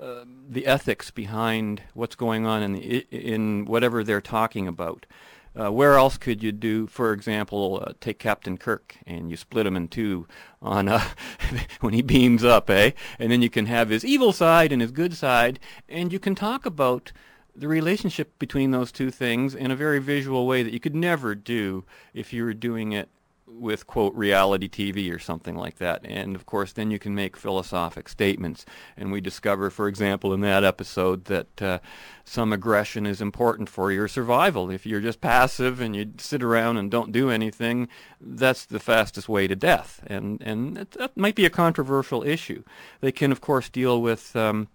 [0.00, 5.06] uh, the ethics behind what's going on in the, in whatever they're talking about.
[5.54, 9.66] Uh, where else could you do, for example, uh, take Captain Kirk and you split
[9.66, 10.26] him in two
[10.62, 11.04] on uh,
[11.80, 12.92] when he beams up, eh?
[13.18, 16.34] And then you can have his evil side and his good side, and you can
[16.34, 17.12] talk about
[17.54, 21.34] the relationship between those two things in a very visual way that you could never
[21.34, 23.10] do if you were doing it
[23.58, 26.04] with quote reality TV or something like that.
[26.04, 28.64] And of course, then you can make philosophic statements.
[28.96, 31.78] And we discover, for example, in that episode that uh,
[32.24, 34.70] some aggression is important for your survival.
[34.70, 37.88] If you're just passive and you sit around and don't do anything,
[38.20, 40.02] that's the fastest way to death.
[40.06, 42.64] And and that, might be a controversial issue.
[43.00, 44.34] They can, of course, deal with.
[44.36, 44.68] Um,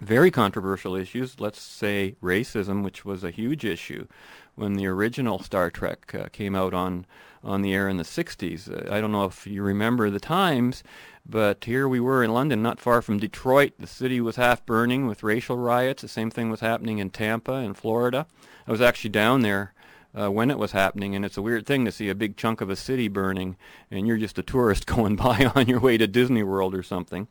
[0.00, 1.38] very controversial issues.
[1.38, 4.06] Let's say racism, which was a huge issue
[4.54, 7.06] when the original Star Trek uh, came out on
[7.44, 8.70] on the air in the 60s.
[8.70, 10.82] Uh, I don't know if you remember the times,
[11.26, 13.72] but here we were in London, not far from Detroit.
[13.78, 16.02] The city was half burning with racial riots.
[16.02, 18.26] The same thing was happening in Tampa in Florida.
[18.66, 19.74] I was actually down there
[20.18, 22.60] uh, when it was happening, and it's a weird thing to see a big chunk
[22.60, 23.56] of a city burning,
[23.90, 27.28] and you're just a tourist going by on your way to Disney World or something.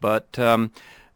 [0.00, 0.72] But um,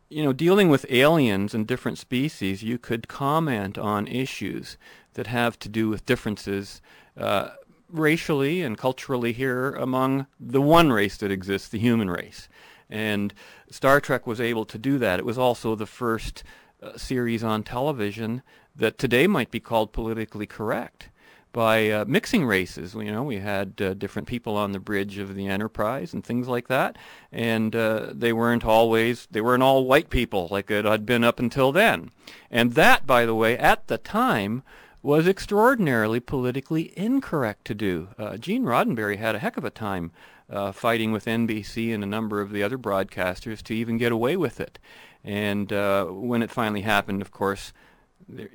[0.08, 4.76] you know, dealing with aliens and different species, you could comment on issues
[5.14, 6.82] that have to do with differences
[7.16, 7.50] uh,
[7.88, 12.48] racially and culturally here among the one race that exists, the human race.
[12.90, 13.32] And
[13.70, 15.18] Star Trek was able to do that.
[15.18, 16.44] It was also the first
[16.82, 18.42] uh, series on television
[18.76, 21.08] that today might be called politically correct
[21.54, 22.94] by uh, mixing races.
[22.94, 26.48] You know, we had uh, different people on the bridge of the Enterprise and things
[26.48, 26.96] like that,
[27.32, 31.38] and uh, they weren't always they weren't all white people like it had been up
[31.38, 32.10] until then.
[32.50, 34.62] And that, by the way, at the time
[35.04, 38.08] was extraordinarily politically incorrect to do.
[38.18, 40.10] Uh, Gene Roddenberry had a heck of a time
[40.48, 44.34] uh, fighting with NBC and a number of the other broadcasters to even get away
[44.34, 44.78] with it.
[45.22, 47.74] And uh, when it finally happened, of course,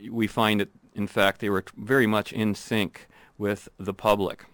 [0.09, 3.07] we find that, in fact, they were very much in sync
[3.37, 4.45] with the public.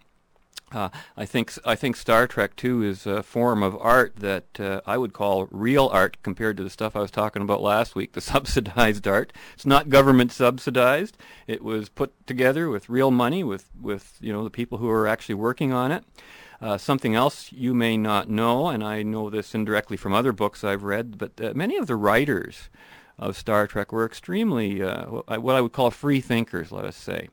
[0.72, 4.80] Uh, I think I think Star Trek too is a form of art that uh,
[4.84, 8.12] I would call real art compared to the stuff I was talking about last week,
[8.14, 9.32] the subsidized art.
[9.54, 11.16] It's not government subsidized.
[11.46, 15.06] It was put together with real money, with with you know the people who are
[15.06, 16.04] actually working on it.
[16.60, 20.64] Uh, something else you may not know, and I know this indirectly from other books
[20.64, 22.70] I've read, but uh, many of the writers
[23.18, 27.28] of Star Trek were extremely uh, what I would call free thinkers, let us say.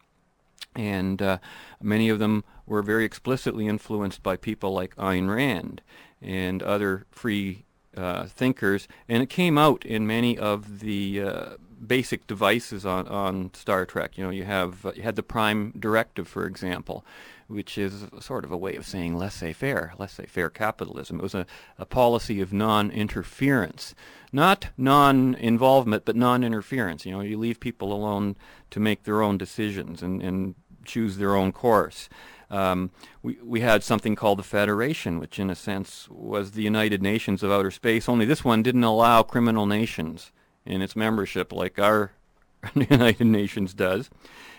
[0.76, 1.38] And uh,
[1.82, 5.82] many of them were very explicitly influenced by people like Ayn Rand
[6.22, 11.50] and other free uh, thinkers, and it came out in many of the uh,
[11.86, 14.18] basic devices on, on Star Trek.
[14.18, 17.06] You know, you have uh, you had the Prime Directive, for example,
[17.48, 21.20] which is sort of a way of saying laissez-faire, laissez-faire capitalism.
[21.20, 21.46] It was a,
[21.78, 23.94] a policy of non-interference,
[24.32, 27.06] not non-involvement, but non-interference.
[27.06, 28.38] You know, you leave people alone
[28.72, 32.10] to make their own decisions and, and choose their own course.
[32.54, 32.92] Um,
[33.24, 37.42] we, we had something called the Federation, which in a sense was the United Nations
[37.42, 40.32] of outer space, only this one didn't allow criminal nations
[40.64, 42.12] in its membership like our
[42.76, 44.12] United Nations does.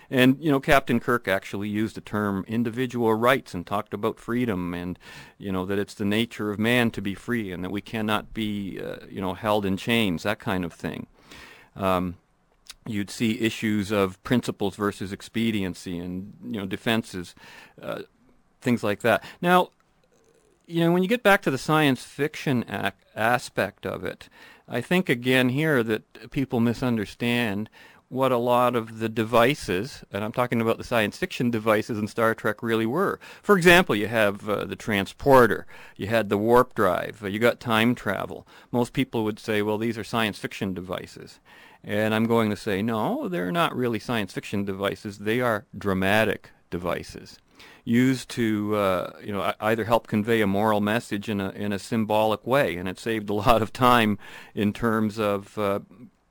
[0.09, 4.73] And you know, Captain Kirk actually used the term individual rights and talked about freedom,
[4.73, 4.99] and
[5.37, 8.33] you know that it's the nature of man to be free, and that we cannot
[8.33, 11.07] be uh, you know held in chains, that kind of thing.
[11.75, 12.17] Um,
[12.85, 17.35] you'd see issues of principles versus expediency, and you know defenses,
[17.81, 18.03] uh,
[18.61, 19.23] things like that.
[19.41, 19.69] Now,
[20.67, 24.29] you know, when you get back to the science fiction ac- aspect of it,
[24.67, 27.69] I think again here that people misunderstand
[28.07, 32.07] what a lot of the devices, and I'm talking about the science fiction devices in
[32.07, 33.19] Star Trek really were.
[33.41, 35.65] For example, you have uh, the transporter,
[35.97, 38.47] you had the warp drive, uh, you got time travel.
[38.71, 41.39] Most people would say, well, these are science fiction devices.
[41.87, 45.19] And I'm going to say, no, they're not really science fiction devices.
[45.19, 47.37] They are dramatic devices
[47.87, 51.79] used to uh, you know either help convey a moral message in a in a
[51.79, 54.17] symbolic way, and it saved a lot of time
[54.55, 55.79] in terms of uh,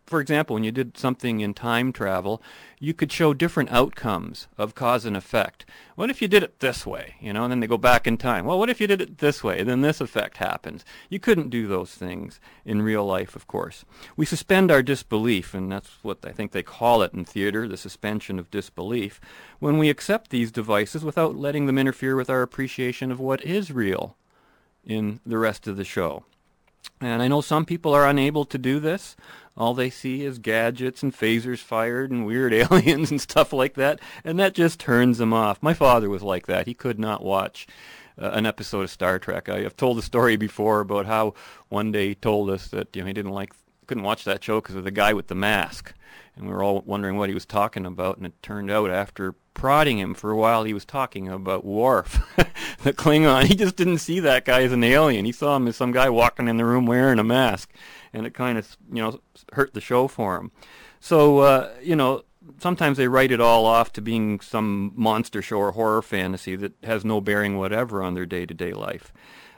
[0.06, 2.42] for example, when you did something in time travel,
[2.78, 5.64] you could show different outcomes of cause and effect.
[5.94, 8.18] What if you did it this way, you know, and then they go back in
[8.18, 8.44] time?
[8.44, 10.84] Well, what if you did it this way, then this effect happens?
[11.08, 13.86] You couldn't do those things in real life, of course.
[14.16, 17.76] We suspend our disbelief, and that's what I think they call it in theater, the
[17.78, 19.20] suspension of disbelief,
[19.58, 23.72] when we accept these devices without letting them interfere with our appreciation of what is
[23.72, 24.16] real
[24.84, 26.24] in the rest of the show.
[27.00, 29.16] And I know some people are unable to do this.
[29.56, 34.00] All they see is gadgets and phasers fired and weird aliens and stuff like that,
[34.24, 35.62] and that just turns them off.
[35.62, 36.66] My father was like that.
[36.66, 37.66] He could not watch
[38.20, 39.48] uh, an episode of Star Trek.
[39.48, 41.34] I have told the story before about how
[41.68, 43.52] one day he told us that you know he didn't like
[43.86, 45.94] couldn't watch that show because of the guy with the mask,
[46.36, 48.16] and we were all wondering what he was talking about.
[48.16, 52.20] And it turned out after prodding him for a while, he was talking about Worf,
[52.82, 53.44] the Klingon.
[53.44, 55.24] He just didn't see that guy as an alien.
[55.24, 57.72] He saw him as some guy walking in the room wearing a mask,
[58.12, 59.20] and it kind of you know
[59.52, 60.50] hurt the show for him.
[61.00, 62.24] So uh, you know
[62.58, 66.72] sometimes they write it all off to being some monster show or horror fantasy that
[66.82, 69.12] has no bearing whatever on their day-to-day life.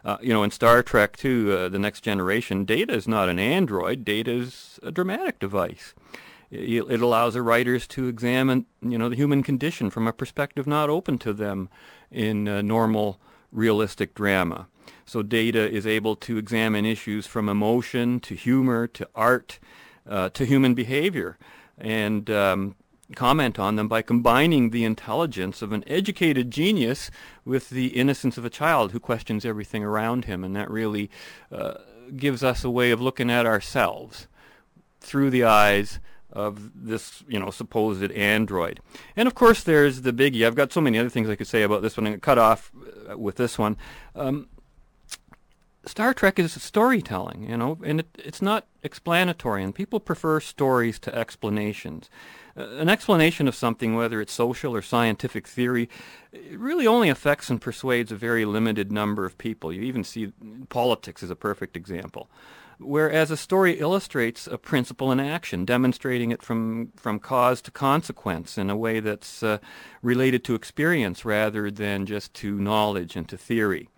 [0.04, 3.40] Uh, you know, in Star Trek too, uh, the Next Generation, Data is not an
[3.40, 4.04] android.
[4.04, 5.94] Data is a dramatic device.
[6.50, 10.88] It, allows the writers to examine, you know, the human condition from a perspective not
[10.88, 11.68] open to them
[12.10, 13.20] in uh, normal,
[13.50, 14.68] realistic drama.
[15.04, 19.58] So Data is able to examine issues from emotion to humor to art
[20.08, 21.36] uh, to human behavior
[21.78, 22.76] and um,
[23.14, 27.10] comment on them by combining the intelligence of an educated genius
[27.44, 30.42] with the innocence of a child who questions everything around him.
[30.42, 31.10] And that really
[31.52, 31.74] uh,
[32.16, 34.26] gives us a way of looking at ourselves
[35.00, 36.00] through the eyes
[36.36, 38.78] of this, you know, supposed android.
[39.16, 40.46] And of course, there's the biggie.
[40.46, 42.06] I've got so many other things I could say about this one.
[42.06, 42.70] I'm cut off
[43.10, 43.78] uh, with this one.
[44.14, 44.48] Um,
[45.86, 50.98] Star Trek is storytelling, you know, and it, it's not explanatory, and people prefer stories
[50.98, 52.10] to explanations.
[52.54, 55.88] Uh, an explanation of something, whether it's social or scientific theory,
[56.52, 59.72] really only affects and persuades a very limited number of people.
[59.72, 60.32] You even see
[60.68, 62.28] politics is a perfect example.
[62.78, 68.58] Whereas a story illustrates a principle in action, demonstrating it from, from cause to consequence
[68.58, 69.58] in a way that's uh,
[70.02, 73.88] related to experience rather than just to knowledge and to theory.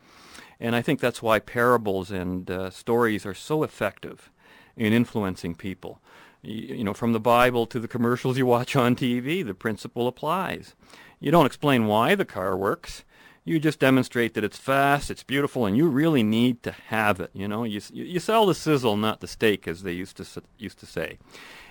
[0.60, 4.30] And I think that's why parables and uh, stories are so effective
[4.76, 6.00] in influencing people.
[6.42, 10.06] You, you know, from the Bible to the commercials you watch on TV, the principle
[10.06, 10.74] applies.
[11.20, 13.04] You don't explain why the car works.
[13.48, 17.30] You just demonstrate that it's fast, it's beautiful, and you really need to have it.
[17.32, 20.78] You know, you you sell the sizzle, not the steak, as they used to used
[20.80, 21.18] to say.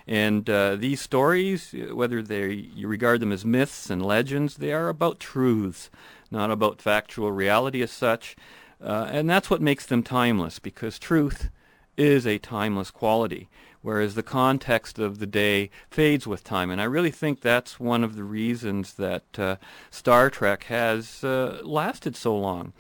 [0.08, 4.90] And uh, these stories, whether they you regard them as myths and legends, they are
[4.90, 5.92] about truths,
[6.32, 8.36] not about factual reality as such.
[8.82, 11.50] Uh, and that's what makes them timeless, because truth
[11.96, 13.50] is a timeless quality,
[13.88, 16.70] whereas the context of the day fades with time.
[16.70, 19.56] And I really think that's one of the reasons that uh,
[19.90, 22.74] Star Trek has uh, lasted so long.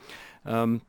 [0.45, 0.81] Um,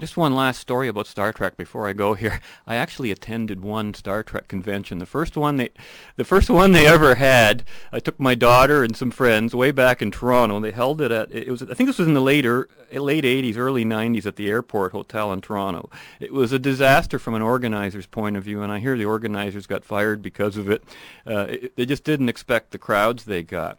[0.00, 2.40] just one last story about Star Trek before I go here.
[2.68, 4.98] I actually attended one Star Trek convention.
[4.98, 5.70] The first one they,
[6.14, 7.64] the first one they ever had.
[7.90, 10.56] I took my daughter and some friends way back in Toronto.
[10.56, 13.24] And They held it at it was I think this was in the later late
[13.24, 15.90] 80s, early 90s at the Airport Hotel in Toronto.
[16.20, 19.66] It was a disaster from an organizer's point of view, and I hear the organizers
[19.66, 20.84] got fired because of it.
[21.26, 23.78] Uh, it they just didn't expect the crowds they got,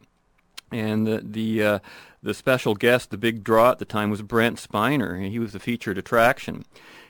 [0.70, 1.80] and the the uh,
[2.22, 5.30] the special guest, the big draw at the time, was Brent Spiner.
[5.30, 6.66] He was the featured attraction.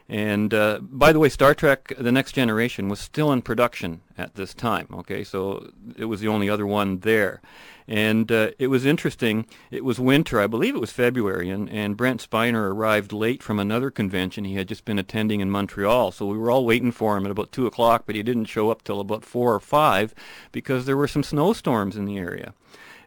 [0.09, 4.33] And uh, by the way, Star Trek: The Next Generation was still in production at
[4.33, 4.87] this time.
[4.91, 7.41] Okay, so it was the only other one there,
[7.87, 9.45] and uh, it was interesting.
[9.69, 13.59] It was winter, I believe it was February, and, and Brent Spiner arrived late from
[13.59, 16.11] another convention he had just been attending in Montreal.
[16.11, 18.71] So we were all waiting for him at about two o'clock, but he didn't show
[18.71, 20.15] up till about four or five
[20.51, 22.55] because there were some snowstorms in the area,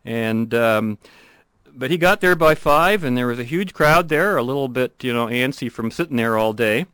[0.04, 0.54] and.
[0.54, 0.98] Um,
[1.74, 4.68] but he got there by five, and there was a huge crowd there, a little
[4.68, 6.86] bit, you know, antsy from sitting there all day.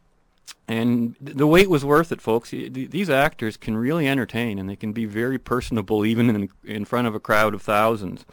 [0.66, 2.50] And the wait was worth it, folks.
[2.50, 7.06] These actors can really entertain, and they can be very personable, even in in front
[7.06, 8.24] of a crowd of thousands.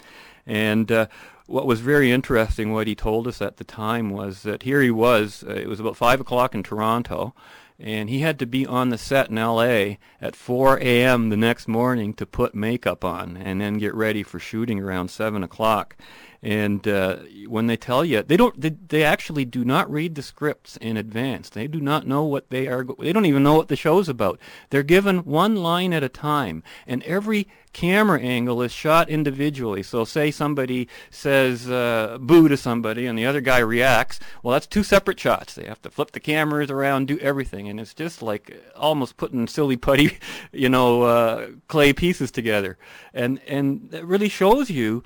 [0.46, 1.08] And uh,
[1.48, 4.91] what was very interesting, what he told us at the time, was that here he
[4.91, 5.43] was.
[5.48, 7.34] Uh, it was about five o'clock in Toronto,
[7.80, 10.00] and he had to be on the set in L.A.
[10.22, 11.30] at 4 a.m.
[11.30, 15.43] the next morning to put makeup on, and then get ready for shooting around seven
[15.43, 15.96] o'clock.
[16.42, 17.18] And uh,
[17.48, 18.60] when they tell you, they don't.
[18.60, 21.50] They, they actually do not read the scripts in advance.
[21.50, 22.86] They do not know what they are.
[23.00, 24.40] They don't even know what the show's about.
[24.70, 29.84] They're given one line at a time, and every camera angle is shot individually.
[29.84, 34.18] So say somebody says uh, boo to somebody and the other guy reacts.
[34.42, 35.54] Well, that's two separate shots.
[35.54, 37.68] They have to flip the cameras around, do everything.
[37.68, 40.18] And it's just like almost putting silly putty,
[40.54, 42.78] you know, uh, clay pieces together.
[43.14, 45.04] And, and it really shows you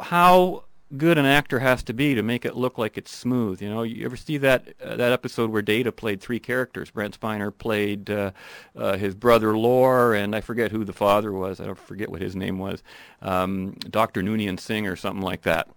[0.00, 0.64] how
[0.96, 3.60] good an actor has to be to make it look like it's smooth.
[3.60, 6.90] You know, you ever see that uh, that episode where Data played three characters?
[6.90, 8.32] Brent Spiner played uh,
[8.76, 11.60] uh, his brother Lore, and I forget who the father was.
[11.60, 12.82] I don't forget what his name was.
[13.20, 14.22] Um, Dr.
[14.22, 15.68] Noonien Singh or something like that.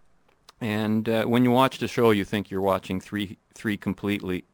[0.61, 4.45] And uh, when you watch the show, you think you're watching three three completely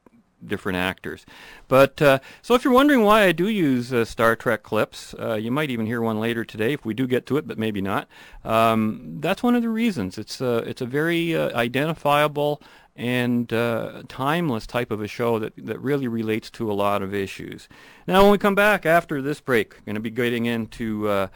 [0.46, 1.26] different actors.
[1.68, 5.36] But uh, so if you're wondering why I do use uh, Star Trek clips, uh,
[5.36, 7.82] you might even hear one later today if we do get to it, but maybe
[7.82, 8.08] not.
[8.44, 10.18] Um, that's one of the reasons.
[10.18, 12.62] It's a it's a very uh, identifiable
[12.96, 17.14] and uh, timeless type of a show that, that really relates to a lot of
[17.14, 17.70] issues.
[18.08, 21.28] Now, when we come back after this break, we're going to be getting into uh,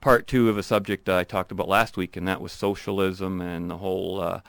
[0.00, 3.68] part two of a subject I talked about last week, and that was socialism and
[3.68, 4.40] the whole uh,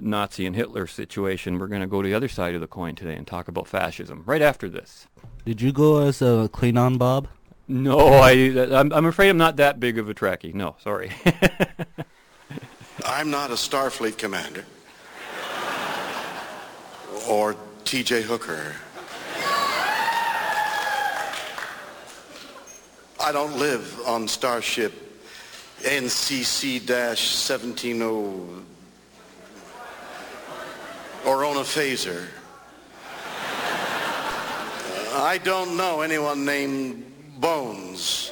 [0.00, 1.58] Nazi and Hitler situation.
[1.58, 3.66] We're going to go to the other side of the coin today and talk about
[3.66, 5.06] fascism right after this.
[5.44, 7.28] Did you go as a Klingon, Bob?
[7.66, 10.54] No, I, I'm, I'm afraid I'm not that big of a Trekkie.
[10.54, 11.12] No, sorry.
[13.06, 14.64] I'm not a Starfleet commander.
[17.28, 18.22] Or T.J.
[18.22, 18.74] Hooker.
[23.20, 24.92] I don't live on Starship
[25.80, 28.64] NCC-170
[31.26, 32.26] or own a phaser.
[35.12, 37.04] Uh, I don't know anyone named
[37.38, 38.30] Bones,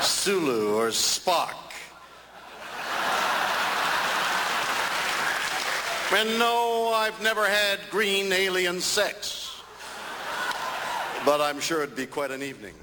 [0.00, 1.54] Sulu, or Spock.
[6.12, 9.60] And no, I've never had green alien sex.
[11.24, 12.74] But I'm sure it'd be quite an evening.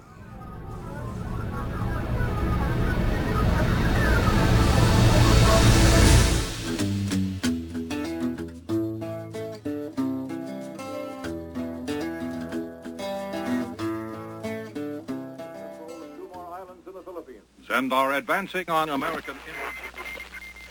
[17.74, 19.36] And are advancing on American.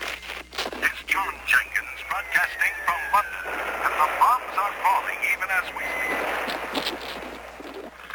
[0.07, 6.15] It's John Jenkins broadcasting from London, and the bombs are falling even as we speak.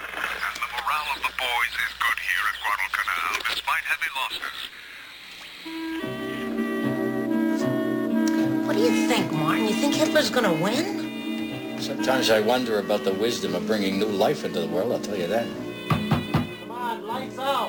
[0.09, 4.59] And the morale of the boys is good here at Guadalcanal, despite heavy losses.
[8.67, 9.69] What do you think, Martin?
[9.69, 11.77] You think Hitler's gonna win?
[11.79, 15.19] Sometimes I wonder about the wisdom of bringing new life into the world, I'll tell
[15.19, 15.47] you that.
[15.91, 17.68] Come on, lights out.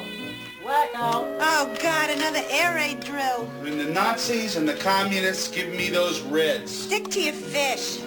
[1.01, 3.45] Oh, God, another air raid drill.
[3.61, 6.71] When the Nazis and the communists give me those reds.
[6.71, 7.99] Stick to your fish.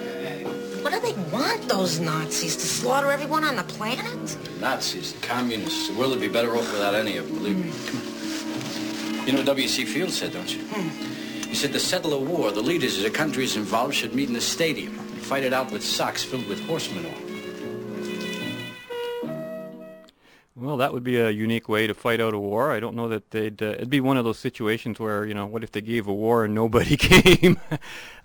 [0.83, 2.55] What do they want, those Nazis?
[2.55, 4.27] To slaughter everyone on the planet?
[4.27, 5.87] The Nazis, the communists.
[5.87, 9.25] The world would be better off without any of them, believe me.
[9.25, 9.85] You know what W.C.
[9.85, 10.61] Fields said, don't you?
[10.65, 11.49] Hmm.
[11.49, 14.35] He said to settle a war, the leaders of the countries involved should meet in
[14.35, 17.22] a stadium and fight it out with socks filled with horse manure.
[20.73, 22.71] Well, that would be a unique way to fight out a war.
[22.71, 23.61] I don't know that they'd.
[23.61, 26.13] Uh, it'd be one of those situations where you know, what if they gave a
[26.15, 27.59] war and nobody came?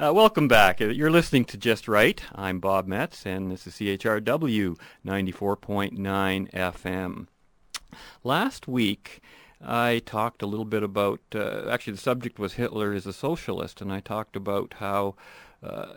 [0.01, 0.81] uh, welcome back.
[0.81, 2.23] You're listening to Just Right.
[2.35, 7.27] I'm Bob Metz, and this is CHRW 94.9 FM.
[8.25, 9.21] Last week,
[9.61, 11.21] I talked a little bit about.
[11.35, 15.17] Uh, actually, the subject was Hitler is a socialist, and I talked about how
[15.63, 15.89] uh,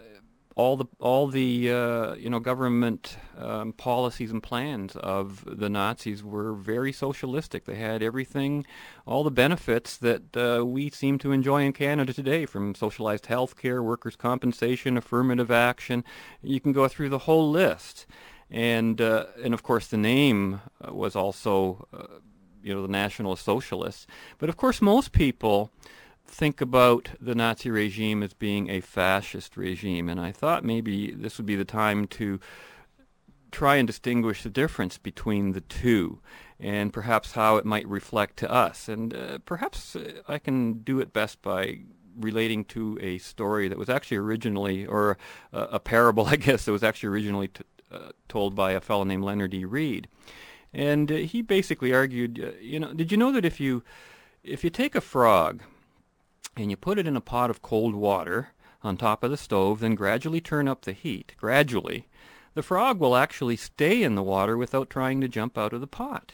[0.56, 6.24] all the all the uh, you know government um, policies and plans of the Nazis
[6.24, 7.66] were very socialistic.
[7.66, 8.66] They had everything,
[9.06, 13.58] all the benefits that uh, we seem to enjoy in Canada today, from socialized health
[13.58, 16.04] care, workers' compensation, affirmative action.
[16.42, 18.06] You can go through the whole list,
[18.50, 22.20] and uh, and of course the name uh, was also uh,
[22.62, 24.06] you know the National Socialists.
[24.38, 25.72] But of course most people
[26.32, 31.38] think about the Nazi regime as being a fascist regime, and I thought maybe this
[31.38, 32.40] would be the time to
[33.52, 36.20] try and distinguish the difference between the two
[36.58, 38.88] and perhaps how it might reflect to us.
[38.88, 41.80] And uh, perhaps uh, I can do it best by
[42.18, 45.18] relating to a story that was actually originally, or
[45.52, 49.04] uh, a parable, I guess, that was actually originally t- uh, told by a fellow
[49.04, 49.66] named Leonard E.
[49.66, 50.08] Read.
[50.74, 53.84] And uh, he basically argued, uh, you know, did you know that if you
[54.44, 55.62] if you take a frog
[56.56, 58.50] and you put it in a pot of cold water
[58.84, 62.08] on top of the stove, then gradually turn up the heat, gradually,
[62.54, 65.88] the frog will actually stay in the water without trying to jump out of the
[65.88, 66.34] pot.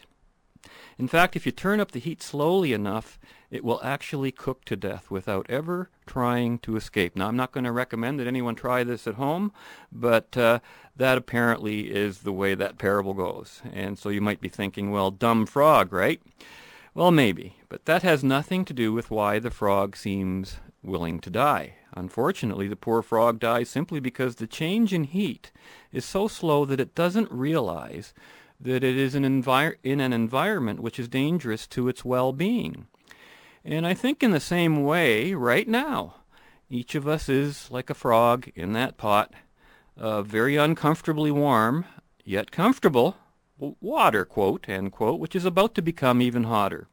[0.97, 3.19] In fact, if you turn up the heat slowly enough,
[3.51, 7.15] it will actually cook to death without ever trying to escape.
[7.15, 9.53] Now, I'm not going to recommend that anyone try this at home,
[9.91, 10.59] but uh,
[10.95, 13.61] that apparently is the way that parable goes.
[13.71, 16.19] And so you might be thinking, well, dumb frog, right?
[16.97, 21.29] Well, maybe, but that has nothing to do with why the frog seems willing to
[21.29, 21.75] die.
[21.95, 25.51] Unfortunately, the poor frog dies simply because the change in heat
[25.91, 28.15] is so slow that it doesn't realize
[28.59, 32.87] that it is an envir- in an environment which is dangerous to its well-being.
[33.63, 36.15] And I think in the same way, right now,
[36.67, 39.35] each of us is like a frog in that pot,
[39.97, 41.85] uh, very uncomfortably warm,
[42.25, 43.17] yet comfortable,
[43.57, 46.87] water, quote, end quote, which is about to become even hotter.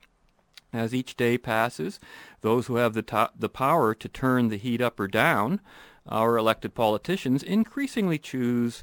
[0.73, 2.01] As each day passes,
[2.41, 5.61] those who have the, to- the power to turn the heat up or down
[6.09, 8.83] our elected politicians increasingly choose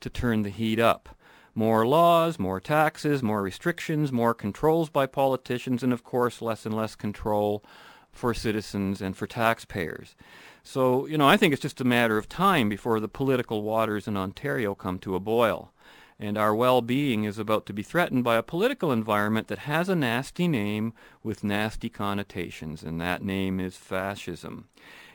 [0.00, 1.16] to turn the heat up.
[1.54, 6.74] More laws, more taxes, more restrictions, more controls by politicians, and of course less and
[6.74, 7.62] less control
[8.10, 10.14] for citizens and for taxpayers.
[10.62, 14.06] So, you know, I think it's just a matter of time before the political waters
[14.06, 15.72] in Ontario come to a boil.
[16.18, 19.96] And our well-being is about to be threatened by a political environment that has a
[19.96, 20.92] nasty name
[21.22, 24.68] with nasty connotations, and that name is fascism.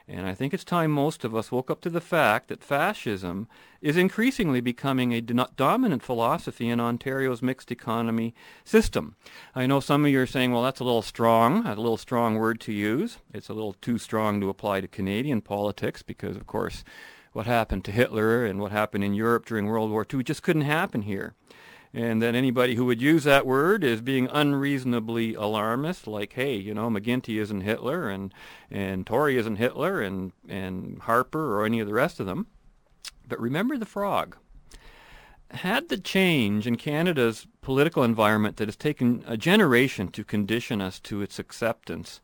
[0.10, 3.50] And I think it's time most of us woke up to the fact that fascism
[3.82, 8.34] is increasingly becoming a do- dominant philosophy in Ontario's mixed economy
[8.64, 9.18] system.
[9.54, 12.36] I know some of you are saying, well, that's a little strong, a little strong
[12.36, 13.18] word to use.
[13.34, 16.86] It's a little too strong to apply to Canadian politics because, of course,
[17.34, 20.64] what happened to Hitler and what happened in Europe during World War II just couldn't
[20.64, 21.36] happen here
[21.94, 26.74] and that anybody who would use that word is being unreasonably alarmist, like, hey, you
[26.74, 28.34] know, McGuinty isn't Hitler, and
[28.70, 32.48] and Tory isn't Hitler, and and Harper or any of the rest of them.
[33.28, 34.38] But remember the frog.
[35.52, 41.00] Had the change in Canada's political environment that has taken a generation to condition us
[41.02, 42.20] to its acceptance,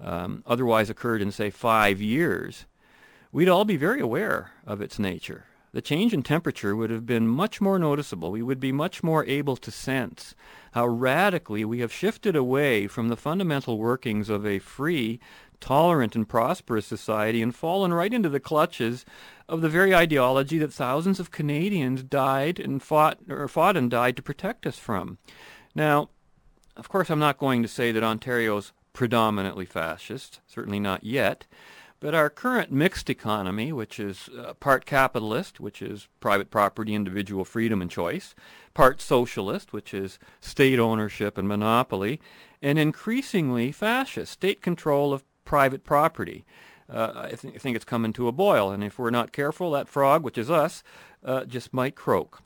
[0.00, 2.66] um, otherwise occurred in say five years,
[3.32, 7.28] we'd all be very aware of its nature the change in temperature would have been
[7.28, 8.30] much more noticeable.
[8.30, 10.34] We would be much more able to sense
[10.72, 15.20] how radically we have shifted away from the fundamental workings of a free,
[15.60, 19.04] tolerant, and prosperous society and fallen right into the clutches
[19.48, 24.16] of the very ideology that thousands of Canadians died and fought or fought and died
[24.16, 25.18] to protect us from.
[25.74, 26.10] Now,
[26.76, 31.46] of course, I'm not going to say that Ontario's predominantly fascist, certainly not yet.
[32.00, 37.44] But our current mixed economy, which is uh, part capitalist, which is private property, individual
[37.44, 38.36] freedom and choice,
[38.72, 42.20] part socialist, which is state ownership and monopoly,
[42.62, 46.44] and increasingly fascist, state control of private property.
[46.88, 49.72] Uh, I, th- I, think it's coming to a boil, and if we're not careful,
[49.72, 50.82] that frog, which is us,
[51.24, 52.40] uh, just might croak.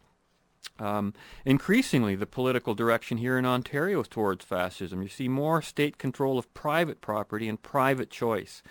[0.78, 1.12] Um,
[1.44, 5.02] increasingly, the political direction here in Ontario is towards fascism.
[5.02, 8.62] You see more state control of private property and private choice.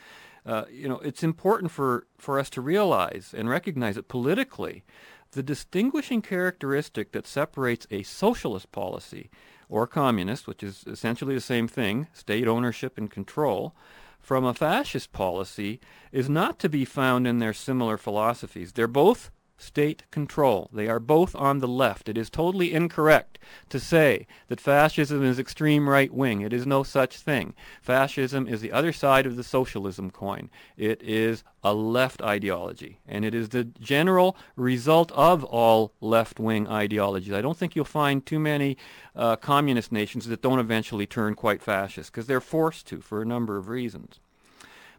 [0.45, 4.83] Uh, you know, it's important for, for us to realize and recognize that politically,
[5.31, 9.29] the distinguishing characteristic that separates a socialist policy
[9.69, 13.73] or communist, which is essentially the same thing, state ownership and control,
[14.19, 15.79] from a fascist policy
[16.11, 18.73] is not to be found in their similar philosophies.
[18.73, 19.31] They're both
[19.62, 20.70] state control.
[20.74, 22.09] They are both on the left.
[22.09, 23.39] It is totally incorrect
[23.70, 26.41] to say that fascism is extreme right wing.
[26.41, 27.53] It is no such thing.
[27.82, 30.49] Fascism is the other side of the socialism coin.
[30.78, 36.68] It is a left ideology, and it is the general result of all left wing
[36.68, 37.34] ideologies.
[37.34, 38.78] I don't think you'll find too many
[39.16, 43.26] uh, communist nations that don't eventually turn quite fascist because they're forced to for a
[43.26, 44.20] number of reasons.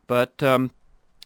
[0.06, 0.70] But um,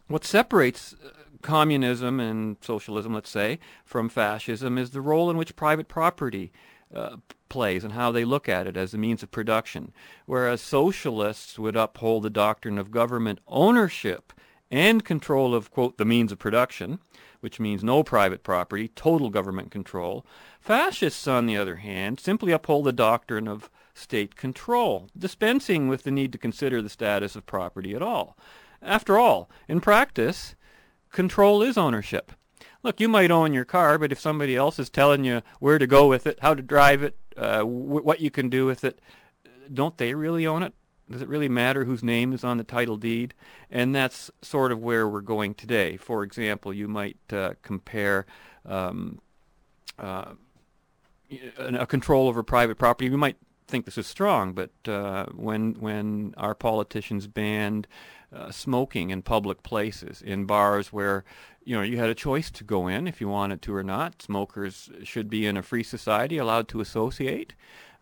[0.09, 1.09] what separates uh,
[1.47, 6.51] communism and socialism, let's say, from fascism is the role in which private property
[6.93, 7.17] uh,
[7.49, 9.93] plays and how they look at it as a means of production.
[10.27, 14.33] Whereas socialists would uphold the doctrine of government ownership
[14.71, 16.99] and control of, quote, the means of production,
[17.39, 20.27] which means no private property, total government control.
[20.61, 26.11] Fascists, on the other hand, simply uphold the doctrine of state control, dispensing with the
[26.11, 28.37] need to consider the status of property at all.
[28.83, 30.57] After all, in practice,
[31.17, 32.31] control is ownership.
[32.83, 35.87] Look, you might own your car, but if somebody else is telling you where to
[35.87, 39.01] go with it, how to drive it, uh, w- what you can do with it,
[39.73, 40.75] don't they really own it?
[41.11, 43.33] Does it really matter whose name is on the title deed?
[43.71, 45.97] And that's sort of where we're going today.
[45.97, 48.27] For example, you might uh, compare
[48.67, 49.21] um,
[49.99, 50.35] uh,
[51.59, 53.11] a control over private property.
[53.11, 57.89] You might think this is strong, but uh, when when our politicians banned
[58.35, 61.25] uh, smoking in public places, in bars where
[61.65, 64.23] you know you had a choice to go in if you wanted to or not.
[64.23, 67.55] Smokers should be in a free society, allowed to associate,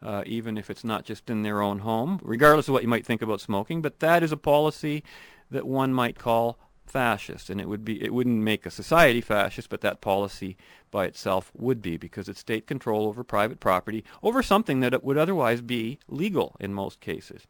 [0.02, 3.06] uh, even if it's not just in their own home, regardless of what you might
[3.06, 3.82] think about smoking.
[3.82, 5.04] But that is a policy
[5.50, 9.68] that one might call fascist, and it would be it wouldn't make a society fascist,
[9.68, 10.56] but that policy
[10.90, 15.18] by itself would be because it's state control over private property over something that would
[15.18, 17.46] otherwise be legal in most cases.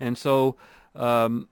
[0.00, 0.56] And so
[0.94, 1.48] um,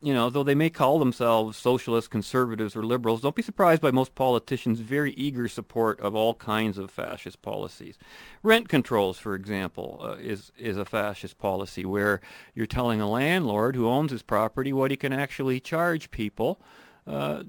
[0.00, 3.90] you know, though they may call themselves socialists, conservatives, or liberals, don't be surprised by
[3.90, 7.98] most politicians' very eager support of all kinds of fascist policies.
[8.42, 12.20] Rent controls, for example, uh, is is a fascist policy where
[12.54, 16.60] you're telling a landlord who owns his property what he can actually charge people
[17.06, 17.42] uh,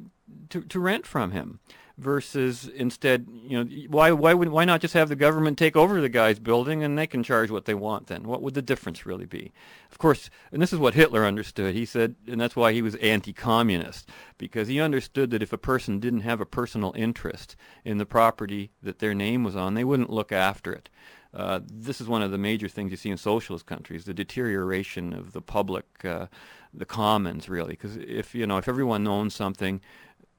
[0.50, 1.60] to to rent from him.
[2.00, 6.00] Versus instead, you know, why why would why not just have the government take over
[6.00, 8.24] the guy's building and they can charge what they want then?
[8.24, 9.52] What would the difference really be?
[9.92, 11.76] Of course, and this is what Hitler understood.
[11.76, 16.00] He said, and that's why he was anti-communist because he understood that if a person
[16.00, 20.10] didn't have a personal interest in the property that their name was on, they wouldn't
[20.10, 20.90] look after it.
[21.34, 25.14] Uh, this is one of the major things you see in socialist countries: the deterioration
[25.14, 26.28] of the public, uh,
[26.74, 27.74] the commons, really.
[27.74, 29.82] Because if you know, if everyone owns something,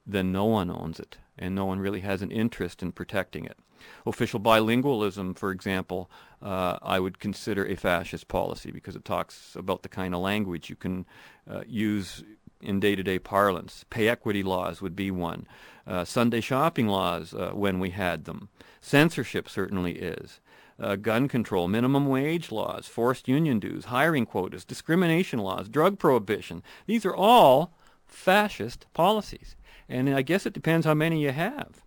[0.07, 3.59] then no one owns it and no one really has an interest in protecting it.
[4.07, 6.11] Official bilingualism, for example,
[6.43, 10.69] uh, I would consider a fascist policy because it talks about the kind of language
[10.71, 11.07] you can
[11.51, 12.23] uh, use
[12.61, 13.85] in day-to-day parlance.
[13.89, 15.47] Pay equity laws would be one.
[15.87, 18.51] Uh, Sunday shopping laws, uh, when we had them.
[18.83, 20.41] Censorship certainly is.
[20.79, 26.63] Uh, gun control, minimum wage laws, forced union dues, hiring quotas, discrimination laws, drug prohibition.
[26.87, 27.75] These are all
[28.07, 29.57] fascist policies.
[29.91, 31.83] And I guess it depends how many you have.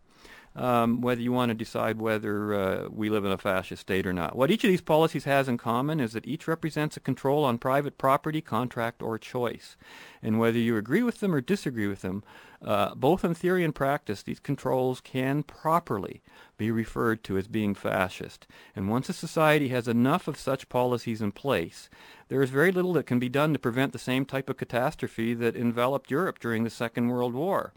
[0.56, 4.14] Um, whether you want to decide whether uh, we live in a fascist state or
[4.14, 4.36] not.
[4.36, 7.58] What each of these policies has in common is that each represents a control on
[7.58, 9.76] private property, contract, or choice.
[10.22, 12.24] And whether you agree with them or disagree with them,
[12.64, 16.22] uh, both in theory and practice, these controls can properly
[16.58, 18.47] be referred to as being fascist.
[18.76, 21.89] And once a society has enough of such policies in place,
[22.30, 25.34] there is very little that can be done to prevent the same type of catastrophe
[25.34, 27.74] that enveloped Europe during the Second World War.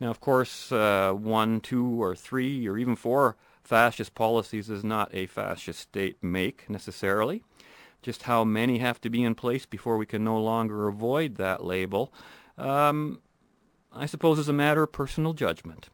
[0.00, 5.14] Now, of course, uh, one, two, or three, or even four fascist policies is not
[5.14, 7.42] a fascist state make necessarily.
[8.02, 11.64] Just how many have to be in place before we can no longer avoid that
[11.64, 12.12] label,
[12.58, 13.20] um,
[13.92, 15.88] I suppose is a matter of personal judgment.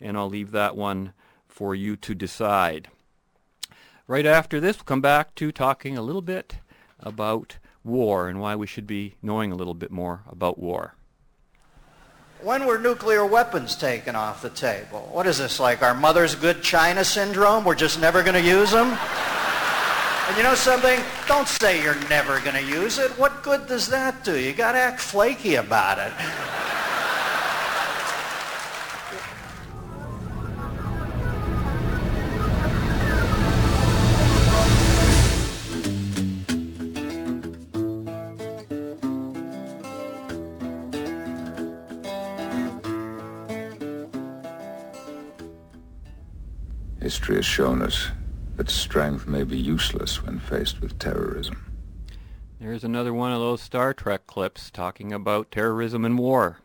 [0.00, 1.12] And I'll leave that one
[1.46, 2.88] for you to decide.
[4.06, 6.56] Right after this, we'll come back to talking a little bit
[7.00, 10.94] about war and why we should be knowing a little bit more about war.
[12.44, 15.08] When were nuclear weapons taken off the table?
[15.12, 17.64] What is this, like our mother's good China syndrome?
[17.64, 18.88] We're just never going to use them?
[20.28, 21.00] And you know something?
[21.26, 23.10] Don't say you're never going to use it.
[23.12, 24.38] What good does that do?
[24.38, 26.12] You got to act flaky about it.
[47.04, 48.08] History has shown us
[48.56, 51.62] that strength may be useless when faced with terrorism.
[52.58, 56.60] There's another one of those Star Trek clips talking about terrorism and war.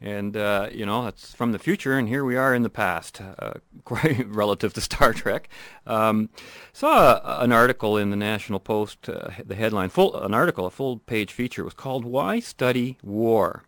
[0.00, 3.20] And, uh, you know, that's from the future, and here we are in the past,
[3.20, 3.52] uh,
[3.84, 5.48] quite relative to Star Trek.
[5.86, 6.28] Um,
[6.72, 10.70] saw a, an article in the National Post, uh, the headline, full an article, a
[10.70, 13.62] full-page feature, was called Why Study War?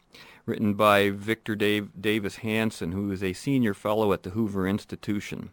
[0.44, 5.50] written by Victor Dave, Davis Hanson, who is a senior fellow at the Hoover Institution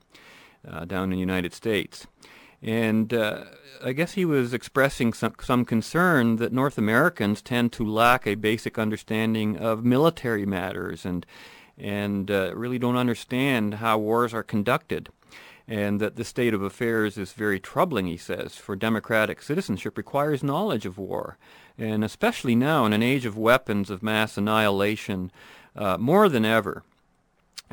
[0.67, 2.07] uh, down in the United States.
[2.61, 3.43] And uh,
[3.83, 8.35] I guess he was expressing some, some concern that North Americans tend to lack a
[8.35, 11.25] basic understanding of military matters and,
[11.77, 15.09] and uh, really don't understand how wars are conducted.
[15.67, 20.43] And that the state of affairs is very troubling, he says, for democratic citizenship requires
[20.43, 21.37] knowledge of war.
[21.77, 25.31] And especially now, in an age of weapons of mass annihilation,
[25.75, 26.83] uh, more than ever,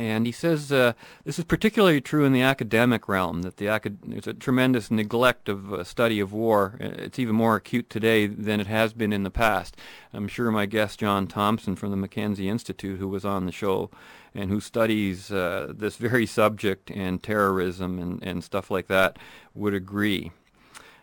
[0.00, 0.94] and he says uh,
[1.24, 5.46] this is particularly true in the academic realm, that the acad- there's a tremendous neglect
[5.46, 6.78] of uh, study of war.
[6.80, 9.76] It's even more acute today than it has been in the past.
[10.14, 13.90] I'm sure my guest, John Thompson from the Mackenzie Institute, who was on the show
[14.34, 19.18] and who studies uh, this very subject and terrorism and, and stuff like that,
[19.54, 20.32] would agree.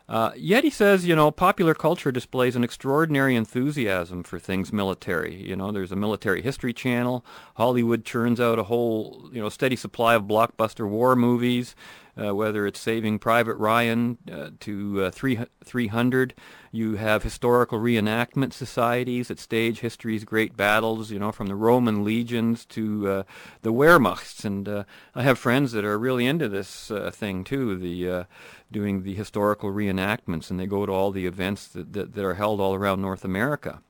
[0.09, 5.35] Uh, yet he says, you know, popular culture displays an extraordinary enthusiasm for things military.
[5.35, 7.25] You know, there's a military history channel.
[7.55, 11.75] Hollywood churns out a whole, you know, steady supply of blockbuster war movies
[12.21, 16.33] uh, whether it's Saving Private Ryan uh, to uh, 300.
[16.71, 22.03] You have historical reenactment societies that stage history's great battles, you know, from the Roman
[22.03, 23.23] legions to uh,
[23.61, 24.45] the Wehrmachts.
[24.45, 24.83] And uh,
[25.15, 28.25] I have friends that are really into this thing too, the
[28.69, 32.33] doing the historical reenactments, and they go to all the events that, that, that are
[32.33, 33.81] held all around North America.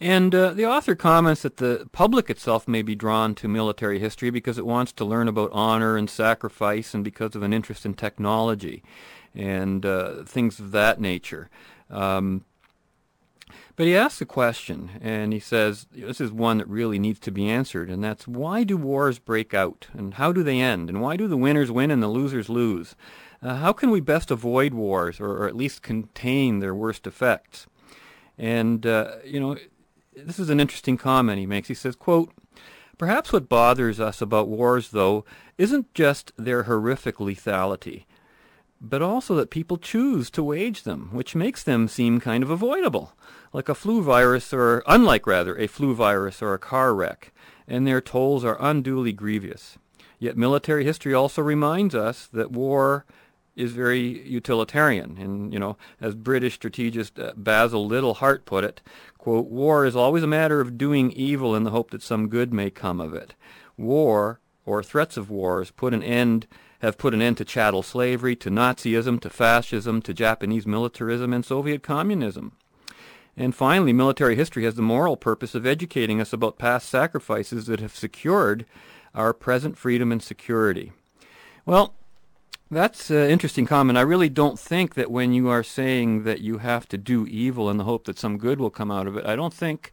[0.00, 4.30] And uh, the author comments that the public itself may be drawn to military history
[4.30, 7.94] because it wants to learn about honor and sacrifice and because of an interest in
[7.94, 8.84] technology
[9.34, 11.50] and uh, things of that nature.
[11.90, 12.44] Um,
[13.76, 17.30] but he asks a question, and he says, this is one that really needs to
[17.30, 21.00] be answered, and that's why do wars break out, and how do they end, and
[21.00, 22.96] why do the winners win and the losers lose?
[23.40, 27.68] Uh, how can we best avoid wars, or, or, at least contain their worst effects?
[28.36, 29.56] And, uh, you know,
[30.24, 31.68] this is an interesting comment he makes.
[31.68, 32.32] He says, quote,
[32.96, 35.24] Perhaps what bothers us about wars, though,
[35.56, 38.06] isn't just their horrific lethality,
[38.80, 43.12] but also that people choose to wage them, which makes them seem kind of avoidable,
[43.52, 47.32] like a flu virus or, unlike rather, a flu virus or a car wreck,
[47.68, 49.78] and their tolls are unduly grievous.
[50.18, 53.06] Yet military history also reminds us that war
[53.58, 55.18] is very utilitarian.
[55.18, 58.80] And, you know, as British strategist uh, Basil Liddell Hart put it,
[59.18, 62.52] quote, war is always a matter of doing evil in the hope that some good
[62.52, 63.34] may come of it.
[63.76, 66.46] War, or threats of wars, put an end
[66.80, 71.44] have put an end to chattel slavery, to Nazism, to fascism, to Japanese militarism, and
[71.44, 72.52] Soviet communism.
[73.36, 77.80] And finally, military history has the moral purpose of educating us about past sacrifices that
[77.80, 78.64] have secured
[79.14, 80.92] our present freedom and security.
[81.66, 81.94] Well,
[82.70, 83.98] that's an interesting comment.
[83.98, 87.70] I really don't think that when you are saying that you have to do evil
[87.70, 89.92] in the hope that some good will come out of it, I don't think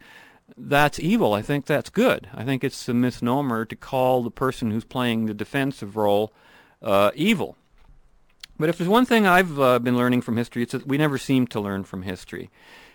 [0.58, 1.34] that's evil.
[1.34, 2.28] I think that's good.
[2.34, 6.34] I think it's a misnomer to call the person who's playing the defensive role
[6.82, 7.58] uh, evil.
[8.58, 11.18] But if there's one thing I've uh, been learning from history, it's that we never
[11.18, 12.50] seem to learn from history.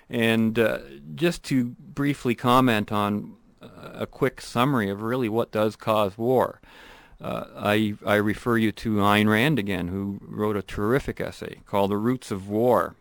[0.09, 0.79] And uh,
[1.15, 6.61] just to briefly comment on uh, a quick summary of really what does cause war.
[7.21, 11.91] Uh, I, I refer you to Ayn Rand again, who wrote a terrific essay called
[11.91, 12.97] The Roots of War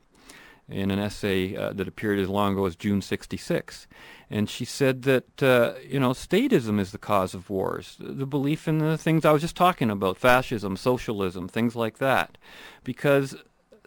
[0.67, 3.87] in an essay uh, that appeared as long ago as June 66.
[4.29, 8.67] And she said that, uh, you know, statism is the cause of wars, the belief
[8.67, 12.37] in the things I was just talking about, fascism, socialism, things like that.
[12.83, 13.35] Because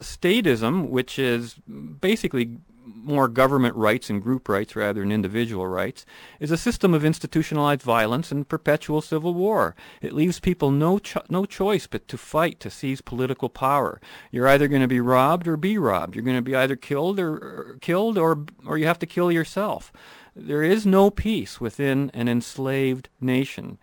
[0.00, 1.54] statism, which is
[2.00, 6.04] basically more government rights and group rights rather than individual rights,
[6.40, 9.74] is a system of institutionalized violence and perpetual civil war.
[10.00, 14.00] It leaves people no cho- no choice but to fight to seize political power.
[14.30, 16.14] You're either going to be robbed or be robbed.
[16.14, 19.30] You're going to be either killed or, or killed or or you have to kill
[19.32, 19.92] yourself.
[20.34, 23.78] There is no peace within an enslaved nation.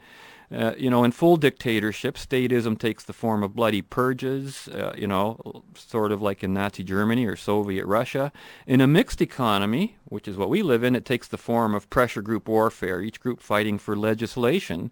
[0.52, 5.06] Uh, you know, in full dictatorship, statism takes the form of bloody purges, uh, you
[5.06, 8.32] know, sort of like in Nazi Germany or Soviet Russia.
[8.66, 11.90] In a mixed economy, which is what we live in, it takes the form of
[11.92, 14.92] pressure group warfare, each group fighting for legislation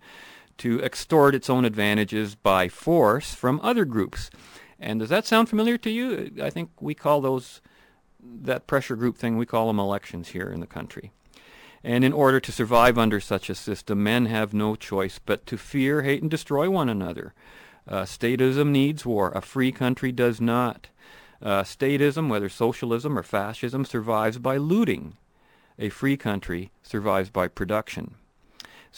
[0.59, 4.29] to extort its own advantages by force from other groups.
[4.79, 6.33] And does that sound familiar to you?
[6.41, 7.61] I think we call those,
[8.23, 11.11] that pressure group thing, we call them elections here in the country.
[11.83, 15.57] And in order to survive under such a system, men have no choice but to
[15.57, 17.33] fear, hate, and destroy one another.
[17.87, 19.31] Uh, statism needs war.
[19.31, 20.87] A free country does not.
[21.41, 25.17] Uh, statism, whether socialism or fascism, survives by looting.
[25.79, 28.15] A free country survives by production.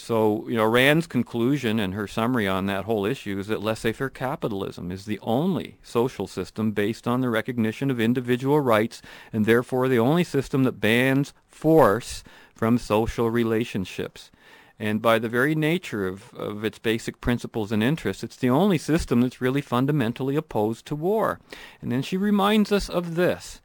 [0.02, 4.10] So, you know, Rand's conclusion and her summary on that whole issue is that laissez-faire
[4.10, 9.02] capitalism is the only social system based on the recognition of individual rights
[9.34, 12.24] and therefore the only system that bans force
[12.56, 14.32] from social relationships.
[14.80, 18.78] And by the very nature of, of its basic principles and interests, it's the only
[18.78, 21.42] system that's really fundamentally opposed to war.
[21.82, 23.62] And then she reminds us of this,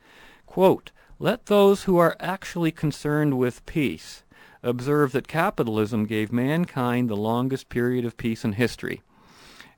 [0.46, 4.23] quote, let those who are actually concerned with peace
[4.64, 9.02] observe that capitalism gave mankind the longest period of peace in history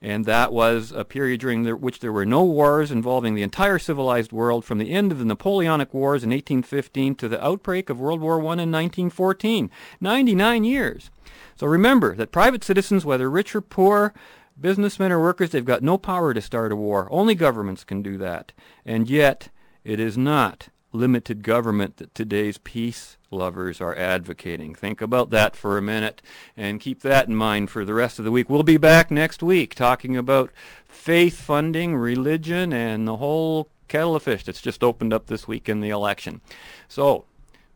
[0.03, 3.78] and that was a period during the, which there were no wars involving the entire
[3.78, 7.99] civilized world from the end of the Napoleonic Wars in 1815 to the outbreak of
[7.99, 9.70] World War I in 1914.
[10.01, 11.11] 99 years.
[11.57, 14.12] So remember that private citizens, whether rich or poor,
[14.61, 17.09] businessmen or workers, they've got no power to start a war.
[17.11, 18.53] Only governments can do that.
[18.84, 19.49] And yet,
[19.82, 24.75] it is not limited government that today's peace lovers are advocating.
[24.75, 26.23] Think about that for a minute
[26.57, 28.49] and keep that in mind for the rest of the week.
[28.49, 30.51] We'll be back next week talking about
[30.89, 35.69] faith funding, religion, and the whole kettle of fish that's just opened up this week
[35.69, 36.41] in the election.
[36.89, 37.25] So,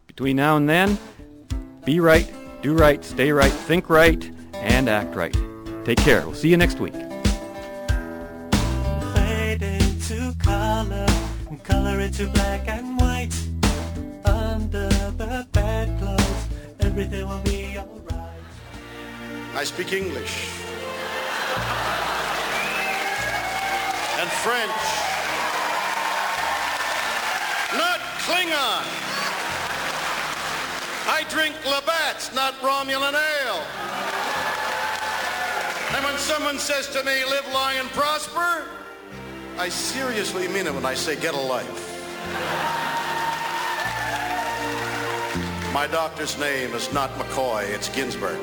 [0.07, 0.99] between now and then,
[1.85, 2.31] be right,
[2.63, 5.37] do right, stay right, think right, and act right.
[5.85, 6.23] Take care.
[6.27, 6.95] We'll see you next week.
[11.71, 13.35] Color, color into black and white.
[14.25, 16.49] Under the bedclothes,
[16.81, 18.43] everything will be alright.
[19.55, 20.49] I speak English
[24.19, 24.81] and French,
[27.79, 28.85] not Klingon.
[31.13, 33.63] I drink Labatt's, not Romulan ale.
[35.97, 38.65] And when someone says to me, live long and prosper,
[39.59, 41.87] I seriously mean it when I say get a life.
[45.73, 48.39] My doctor's name is not McCoy, it's Ginsburg.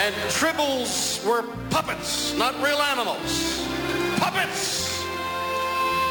[0.00, 3.66] And tribbles were puppets, not real animals.
[4.18, 5.04] Puppets!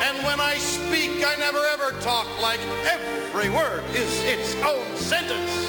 [0.04, 5.68] And when I speak, I never ever talk like every word is its own sentence.